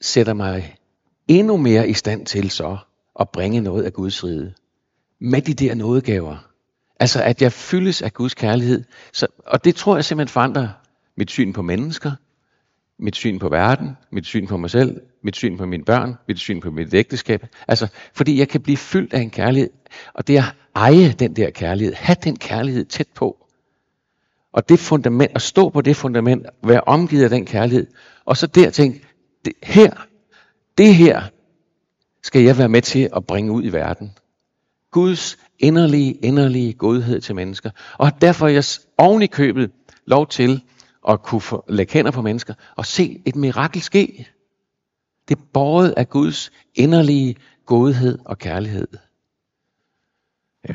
sætter 0.00 0.34
mig 0.34 0.76
endnu 1.28 1.56
mere 1.56 1.88
i 1.88 1.92
stand 1.92 2.26
til 2.26 2.50
så 2.50 2.76
at 3.20 3.28
bringe 3.30 3.60
noget 3.60 3.84
af 3.84 3.92
Guds 3.92 4.24
rige. 4.24 4.54
Med 5.18 5.42
de 5.42 5.54
der 5.54 5.74
nådegaver. 5.74 6.47
Altså 7.00 7.22
at 7.22 7.42
jeg 7.42 7.52
fyldes 7.52 8.02
af 8.02 8.12
Guds 8.12 8.34
kærlighed. 8.34 8.84
Så, 9.12 9.26
og 9.46 9.64
det 9.64 9.74
tror 9.74 9.96
jeg 9.96 10.04
simpelthen 10.04 10.32
forandrer 10.32 10.68
mit 11.16 11.30
syn 11.30 11.52
på 11.52 11.62
mennesker, 11.62 12.12
mit 12.98 13.16
syn 13.16 13.38
på 13.38 13.48
verden, 13.48 13.96
mit 14.12 14.26
syn 14.26 14.46
på 14.46 14.56
mig 14.56 14.70
selv, 14.70 15.00
mit 15.22 15.36
syn 15.36 15.56
på 15.56 15.66
mine 15.66 15.84
børn, 15.84 16.14
mit 16.28 16.38
syn 16.38 16.60
på 16.60 16.70
mit 16.70 16.94
ægteskab. 16.94 17.46
Altså, 17.68 17.88
fordi 18.14 18.38
jeg 18.38 18.48
kan 18.48 18.60
blive 18.60 18.76
fyldt 18.76 19.14
af 19.14 19.20
en 19.20 19.30
kærlighed, 19.30 19.70
og 20.14 20.26
det 20.26 20.38
at 20.38 20.44
eje 20.74 21.12
den 21.12 21.36
der 21.36 21.50
kærlighed, 21.50 21.94
have 21.94 22.16
den 22.24 22.36
kærlighed 22.36 22.84
tæt 22.84 23.08
på, 23.14 23.46
og 24.52 24.68
det 24.68 24.78
fundament, 24.78 25.32
at 25.34 25.42
stå 25.42 25.68
på 25.68 25.80
det 25.80 25.96
fundament, 25.96 26.46
være 26.64 26.80
omgivet 26.80 27.24
af 27.24 27.30
den 27.30 27.46
kærlighed, 27.46 27.86
og 28.24 28.36
så 28.36 28.46
der 28.46 28.70
tænke, 28.70 29.06
det 29.44 29.52
her, 29.62 29.90
det 30.78 30.94
her 30.94 31.22
skal 32.22 32.42
jeg 32.42 32.58
være 32.58 32.68
med 32.68 32.82
til 32.82 33.08
at 33.16 33.26
bringe 33.26 33.52
ud 33.52 33.64
i 33.64 33.72
verden. 33.72 34.12
Guds 34.90 35.38
inderlige, 35.58 36.12
inderlige 36.12 36.72
godhed 36.72 37.20
til 37.20 37.34
mennesker. 37.34 37.70
Og 37.98 38.12
derfor 38.20 38.46
er 38.46 38.50
jeg 38.50 38.64
oven 38.98 39.22
i 39.22 39.26
købet 39.26 39.70
lov 40.04 40.26
til 40.26 40.62
at 41.08 41.22
kunne 41.22 41.40
få, 41.40 41.64
lægge 41.68 41.92
hænder 41.92 42.10
på 42.10 42.22
mennesker 42.22 42.54
og 42.76 42.86
se 42.86 43.22
et 43.26 43.36
mirakel 43.36 43.82
ske. 43.82 44.28
Det 45.28 45.38
er 45.38 45.42
båret 45.52 45.94
af 45.96 46.08
Guds 46.08 46.50
inderlige 46.74 47.36
godhed 47.66 48.18
og 48.24 48.38
kærlighed. 48.38 48.88
Ja. 50.68 50.74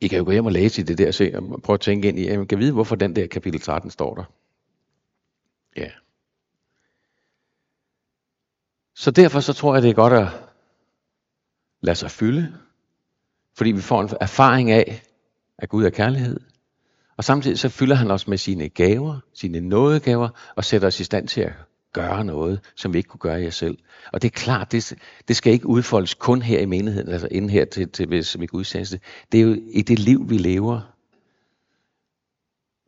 I 0.00 0.08
kan 0.08 0.18
jo 0.18 0.24
gå 0.24 0.30
hjem 0.30 0.46
og 0.46 0.52
læse 0.52 0.80
i 0.80 0.84
det 0.84 0.98
der, 0.98 1.10
se, 1.10 1.32
og 1.34 1.62
prøve 1.62 1.74
at 1.74 1.80
tænke 1.80 2.08
ind 2.08 2.18
i, 2.18 2.26
at 2.28 2.38
man 2.38 2.46
kan 2.46 2.58
vide, 2.58 2.72
hvorfor 2.72 2.96
den 2.96 3.16
der 3.16 3.26
kapitel 3.26 3.60
13 3.60 3.90
står 3.90 4.14
der. 4.14 4.24
Ja. 5.76 5.90
Så 8.94 9.10
derfor 9.10 9.40
så 9.40 9.52
tror 9.52 9.74
jeg, 9.74 9.82
det 9.82 9.90
er 9.90 9.94
godt 9.94 10.12
at 10.12 10.47
lader 11.80 11.94
sig 11.94 12.10
fylde, 12.10 12.54
fordi 13.56 13.72
vi 13.72 13.80
får 13.80 14.00
en 14.00 14.08
erfaring 14.20 14.70
af, 14.70 15.02
at 15.58 15.68
Gud 15.68 15.84
er 15.84 15.90
kærlighed. 15.90 16.40
Og 17.16 17.24
samtidig 17.24 17.58
så 17.58 17.68
fylder 17.68 17.94
han 17.94 18.10
os 18.10 18.28
med 18.28 18.38
sine 18.38 18.68
gaver, 18.68 19.20
sine 19.34 19.60
nådegaver, 19.60 20.28
og 20.56 20.64
sætter 20.64 20.88
os 20.88 21.00
i 21.00 21.04
stand 21.04 21.28
til 21.28 21.40
at 21.40 21.52
gøre 21.92 22.24
noget, 22.24 22.60
som 22.76 22.92
vi 22.92 22.98
ikke 22.98 23.08
kunne 23.08 23.20
gøre 23.20 23.42
i 23.42 23.46
os 23.46 23.54
selv. 23.54 23.78
Og 24.12 24.22
det 24.22 24.28
er 24.28 24.38
klart, 24.38 24.72
det, 24.72 24.94
det 25.28 25.36
skal 25.36 25.52
ikke 25.52 25.66
udfoldes 25.66 26.14
kun 26.14 26.42
her 26.42 26.60
i 26.60 26.64
menigheden, 26.64 27.08
altså 27.08 27.28
inden 27.30 27.50
her 27.50 27.64
til, 27.64 27.90
til 27.90 28.06
hvis 28.06 28.40
vi 28.40 28.46
gudstjeneste. 28.46 29.00
Det 29.32 29.40
er 29.40 29.44
jo 29.44 29.56
i 29.72 29.82
det 29.82 29.98
liv, 29.98 30.30
vi 30.30 30.38
lever, 30.38 30.94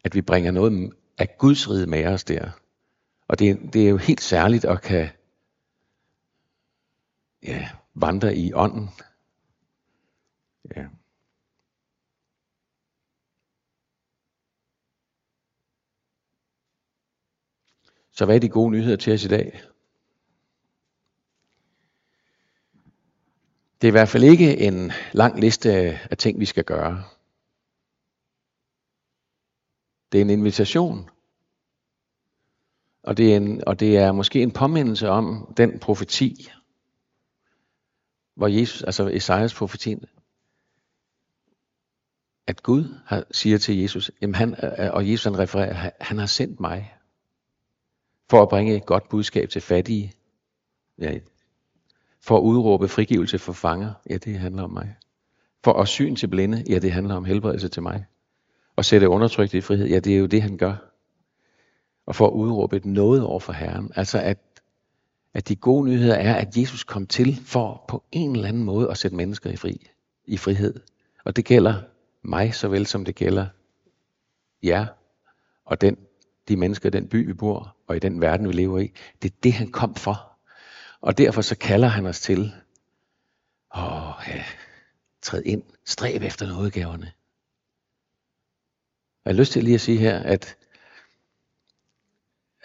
at 0.04 0.14
vi 0.14 0.20
bringer 0.20 0.50
noget 0.50 0.92
af 1.18 1.38
Guds 1.38 1.70
rige 1.70 1.86
med 1.86 2.06
os 2.06 2.24
der. 2.24 2.50
Og 3.28 3.38
det, 3.38 3.58
det 3.72 3.84
er 3.84 3.88
jo 3.88 3.96
helt 3.96 4.20
særligt 4.20 4.64
at 4.64 4.82
kan 4.82 5.08
ja, 7.42 7.68
vandre 7.94 8.36
i 8.36 8.52
ånden. 8.52 8.88
Ja. 10.76 10.86
Så 18.12 18.24
hvad 18.24 18.36
er 18.36 18.40
de 18.40 18.48
gode 18.48 18.70
nyheder 18.70 18.96
til 18.96 19.12
os 19.12 19.24
i 19.24 19.28
dag? 19.28 19.62
Det 23.80 23.86
er 23.86 23.90
i 23.90 23.98
hvert 23.98 24.08
fald 24.08 24.24
ikke 24.24 24.58
en 24.58 24.92
lang 25.12 25.40
liste 25.40 25.70
af 26.10 26.16
ting, 26.18 26.40
vi 26.40 26.44
skal 26.44 26.64
gøre. 26.64 27.04
Det 30.12 30.18
er 30.18 30.22
en 30.22 30.30
invitation. 30.30 31.10
Og 33.02 33.16
det 33.16 33.32
er, 33.32 33.36
en, 33.36 33.64
og 33.66 33.80
det 33.80 33.96
er 33.96 34.12
måske 34.12 34.42
en 34.42 34.52
påmindelse 34.52 35.08
om 35.08 35.54
den 35.56 35.78
profeti, 35.78 36.50
hvor 38.40 38.48
Jesus, 38.48 38.82
altså 38.82 39.08
Esajas 39.08 39.54
profetien, 39.54 40.04
at 42.46 42.62
Gud 42.62 42.94
har, 43.06 43.24
siger 43.30 43.58
til 43.58 43.78
Jesus, 43.78 44.10
jamen 44.22 44.34
han, 44.34 44.54
og 44.92 45.10
Jesus 45.10 45.24
han 45.24 45.38
refererer, 45.38 45.90
han 46.00 46.18
har 46.18 46.26
sendt 46.26 46.60
mig 46.60 46.94
for 48.30 48.42
at 48.42 48.48
bringe 48.48 48.76
et 48.76 48.86
godt 48.86 49.08
budskab 49.08 49.48
til 49.48 49.60
fattige, 49.60 50.12
ja, 50.98 51.18
for 52.20 52.36
at 52.36 52.42
udråbe 52.42 52.88
frigivelse 52.88 53.38
for 53.38 53.52
fanger, 53.52 53.92
ja 54.10 54.16
det 54.16 54.38
handler 54.38 54.62
om 54.62 54.70
mig. 54.70 54.96
For 55.64 55.72
at 55.72 55.88
syn 55.88 56.16
til 56.16 56.28
blinde, 56.28 56.64
ja 56.68 56.78
det 56.78 56.92
handler 56.92 57.14
om 57.14 57.24
helbredelse 57.24 57.68
til 57.68 57.82
mig. 57.82 58.06
Og 58.76 58.84
sætte 58.84 59.08
undertrykte 59.08 59.58
i 59.58 59.60
frihed, 59.60 59.86
ja 59.86 59.98
det 59.98 60.14
er 60.14 60.18
jo 60.18 60.26
det 60.26 60.42
han 60.42 60.56
gør. 60.56 60.76
Og 62.06 62.16
for 62.16 62.26
at 62.26 62.32
udråbe 62.32 62.76
et 62.76 62.84
noget 62.84 63.22
over 63.22 63.40
for 63.40 63.52
Herren. 63.52 63.92
Altså 63.96 64.20
at, 64.20 64.38
at 65.34 65.48
de 65.48 65.56
gode 65.56 65.84
nyheder 65.88 66.14
er, 66.14 66.34
at 66.34 66.56
Jesus 66.56 66.84
kom 66.84 67.06
til 67.06 67.36
for 67.44 67.84
på 67.88 68.04
en 68.12 68.36
eller 68.36 68.48
anden 68.48 68.64
måde 68.64 68.90
at 68.90 68.98
sætte 68.98 69.16
mennesker 69.16 69.50
i, 69.50 69.56
fri, 69.56 69.86
i 70.24 70.36
frihed. 70.36 70.80
Og 71.24 71.36
det 71.36 71.44
gælder 71.44 71.82
mig 72.22 72.54
såvel 72.54 72.86
som 72.86 73.04
det 73.04 73.14
gælder 73.14 73.46
jer 74.62 74.86
og 75.64 75.80
den 75.80 75.96
de 76.50 76.56
mennesker 76.56 76.88
i 76.88 76.90
den 76.90 77.08
by, 77.08 77.26
vi 77.26 77.32
bor, 77.32 77.76
og 77.86 77.96
i 77.96 77.98
den 77.98 78.20
verden, 78.20 78.48
vi 78.48 78.52
lever 78.52 78.78
i. 78.78 78.92
Det 79.22 79.30
er 79.30 79.36
det, 79.42 79.52
han 79.52 79.70
kom 79.70 79.94
for. 79.94 80.38
Og 81.00 81.18
derfor 81.18 81.42
så 81.42 81.56
kalder 81.58 81.88
han 81.88 82.06
os 82.06 82.20
til, 82.20 82.52
at 83.74 83.82
ja, 84.28 84.44
træd 85.22 85.42
ind, 85.44 85.62
stræb 85.84 86.22
efter 86.22 86.46
nådegaverne. 86.46 87.12
Jeg 89.24 89.32
har 89.32 89.38
lyst 89.38 89.52
til 89.52 89.64
lige 89.64 89.74
at 89.74 89.80
sige 89.80 89.98
her, 89.98 90.18
at 90.18 90.56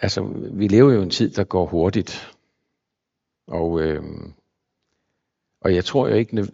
altså, 0.00 0.22
vi 0.52 0.68
lever 0.68 0.92
jo 0.92 1.00
i 1.00 1.02
en 1.02 1.10
tid, 1.10 1.30
der 1.30 1.44
går 1.44 1.66
hurtigt. 1.66 2.35
Og, 3.46 3.80
øh, 3.80 4.02
og 5.60 5.74
jeg 5.74 5.84
tror 5.84 6.08
jo 6.08 6.14
ikke, 6.14 6.46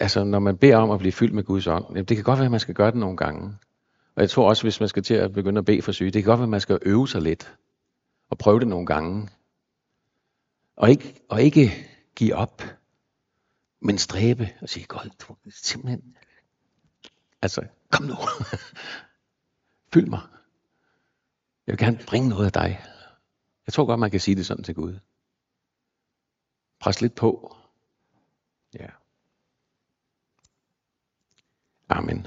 altså 0.00 0.24
når 0.24 0.38
man 0.38 0.58
beder 0.58 0.76
om 0.76 0.90
at 0.90 0.98
blive 0.98 1.12
fyldt 1.12 1.34
med 1.34 1.44
Guds 1.44 1.66
ånd, 1.66 2.06
det 2.06 2.16
kan 2.16 2.24
godt 2.24 2.38
være, 2.38 2.44
at 2.44 2.50
man 2.50 2.60
skal 2.60 2.74
gøre 2.74 2.90
det 2.90 3.00
nogle 3.00 3.16
gange. 3.16 3.56
Og 4.14 4.22
jeg 4.22 4.30
tror 4.30 4.48
også, 4.48 4.62
hvis 4.62 4.80
man 4.80 4.88
skal 4.88 5.02
til 5.02 5.14
at 5.14 5.32
begynde 5.32 5.58
at 5.58 5.64
bede 5.64 5.82
for 5.82 5.92
syge, 5.92 6.10
det 6.10 6.22
kan 6.22 6.30
godt 6.30 6.38
være, 6.38 6.44
at 6.44 6.50
man 6.50 6.60
skal 6.60 6.78
øve 6.82 7.08
sig 7.08 7.22
lidt. 7.22 7.56
Og 8.30 8.38
prøve 8.38 8.60
det 8.60 8.68
nogle 8.68 8.86
gange. 8.86 9.28
Og 10.76 10.90
ikke, 10.90 11.20
og 11.28 11.42
ikke 11.42 11.72
give 12.16 12.34
op, 12.34 12.62
men 13.80 13.98
stræbe 13.98 14.48
og 14.60 14.68
sige, 14.68 14.86
Gud, 14.86 15.10
du 15.28 15.36
simpelthen, 15.50 16.16
altså, 17.42 17.62
kom 17.90 18.04
nu. 18.04 18.14
Fyld 19.92 20.06
mig. 20.06 20.20
Jeg 21.66 21.72
vil 21.72 21.78
gerne 21.78 22.00
bringe 22.06 22.28
noget 22.28 22.46
af 22.46 22.52
dig. 22.52 22.80
Jeg 23.66 23.72
tror 23.72 23.86
godt, 23.86 24.00
man 24.00 24.10
kan 24.10 24.20
sige 24.20 24.34
det 24.34 24.46
sådan 24.46 24.64
til 24.64 24.74
Gud. 24.74 24.98
Pres 26.80 27.00
lidt 27.00 27.14
på. 27.14 27.56
Ja. 28.74 28.86
Amen. 31.88 32.26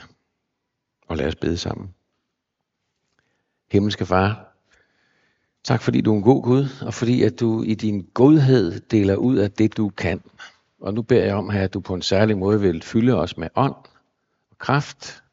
Og 1.07 1.17
lad 1.17 1.27
os 1.27 1.35
bede 1.35 1.57
sammen. 1.57 1.95
Himmelske 3.71 4.05
Far, 4.05 4.53
tak 5.63 5.81
fordi 5.81 6.01
du 6.01 6.13
er 6.13 6.17
en 6.17 6.23
god 6.23 6.43
Gud, 6.43 6.65
og 6.81 6.93
fordi 6.93 7.23
at 7.23 7.39
du 7.39 7.63
i 7.63 7.73
din 7.73 8.09
godhed 8.13 8.79
deler 8.79 9.15
ud 9.15 9.37
af 9.37 9.51
det, 9.51 9.77
du 9.77 9.89
kan. 9.89 10.23
Og 10.79 10.93
nu 10.93 11.01
beder 11.01 11.25
jeg 11.25 11.35
om 11.35 11.49
her, 11.49 11.63
at 11.63 11.73
du 11.73 11.79
på 11.79 11.93
en 11.93 12.01
særlig 12.01 12.37
måde 12.37 12.61
vil 12.61 12.81
fylde 12.81 13.13
os 13.13 13.37
med 13.37 13.49
ånd 13.55 13.75
og 14.49 14.57
kraft. 14.57 15.23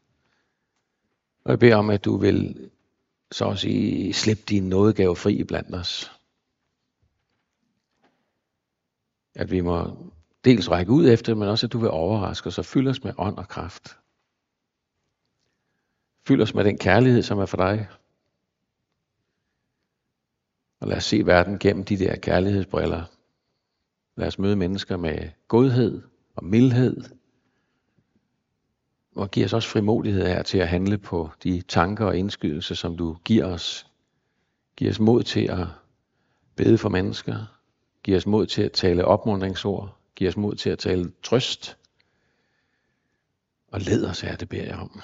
Og 1.45 1.51
jeg 1.51 1.59
beder 1.59 1.77
om, 1.77 1.91
at 1.91 2.05
du 2.05 2.17
vil 2.17 2.71
så 3.33 3.49
at 3.51 3.59
sige, 3.59 4.13
slippe 4.13 4.43
din 4.49 4.69
nådegave 4.69 5.17
fri 5.17 5.45
blandt 5.45 5.75
os. 5.75 6.20
At 9.35 9.51
vi 9.51 9.61
må 9.61 9.97
dels 10.45 10.71
række 10.71 10.93
ud 10.93 11.09
efter, 11.09 11.35
men 11.35 11.49
også 11.49 11.67
at 11.67 11.73
du 11.73 11.79
vil 11.79 11.91
overraske 11.91 12.47
os 12.47 12.59
og 12.59 12.65
fylde 12.65 12.91
os 12.91 13.05
med 13.05 13.13
ånd 13.19 13.37
og 13.37 13.49
kraft. 13.49 13.99
Fyld 16.27 16.43
os 16.43 16.55
med 16.55 16.65
den 16.65 16.79
kærlighed, 16.79 17.23
som 17.23 17.39
er 17.39 17.47
for 17.47 17.57
dig. 17.57 17.89
Og 20.81 20.89
lad 20.89 20.97
os 20.97 21.05
se 21.05 21.27
verden 21.27 21.59
gennem 21.59 21.85
de 21.85 21.99
der 21.99 22.17
kærlighedsbriller. 22.17 23.05
Lad 24.17 24.27
os 24.27 24.39
møde 24.39 24.57
mennesker 24.57 24.97
med 24.97 25.31
godhed 25.49 26.03
og 26.37 26.45
mildhed. 26.45 27.05
Og 29.17 29.31
giv 29.31 29.45
os 29.45 29.53
også 29.53 29.69
frimodighed 29.69 30.27
her 30.27 30.43
til 30.43 30.59
at 30.59 30.69
handle 30.69 30.99
på 30.99 31.31
de 31.43 31.61
tanker 31.61 32.07
og 32.07 32.17
indskydelser, 32.17 32.75
som 32.75 32.97
du 32.97 33.17
giver 33.25 33.45
os. 33.45 33.87
Giv 34.77 34.89
os 34.89 35.01
mod 35.01 35.23
til 35.23 35.51
at 35.51 35.67
bede 36.57 36.79
for 36.79 36.89
mennesker 36.89 37.60
giver 38.11 38.19
os 38.19 38.27
mod 38.27 38.47
til 38.47 38.63
at 38.63 38.73
tale 38.73 39.05
opmuntringsord. 39.05 39.97
giver 40.17 40.31
os 40.31 40.37
mod 40.37 40.55
til 40.55 40.71
at 40.71 40.79
tale 40.79 41.13
trøst. 41.23 41.79
Og 43.69 43.81
led 43.81 44.07
os 44.07 44.21
her, 44.21 44.37
det 44.37 44.49
beder 44.49 44.65
jeg 44.65 44.77
om. 44.77 45.01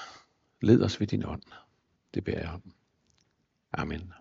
Led 0.60 0.82
os 0.82 1.00
ved 1.00 1.06
din 1.06 1.24
ånd. 1.26 1.42
Det 2.14 2.24
beder 2.24 2.38
jeg 2.38 2.50
om. 2.50 2.72
Amen. 3.72 4.12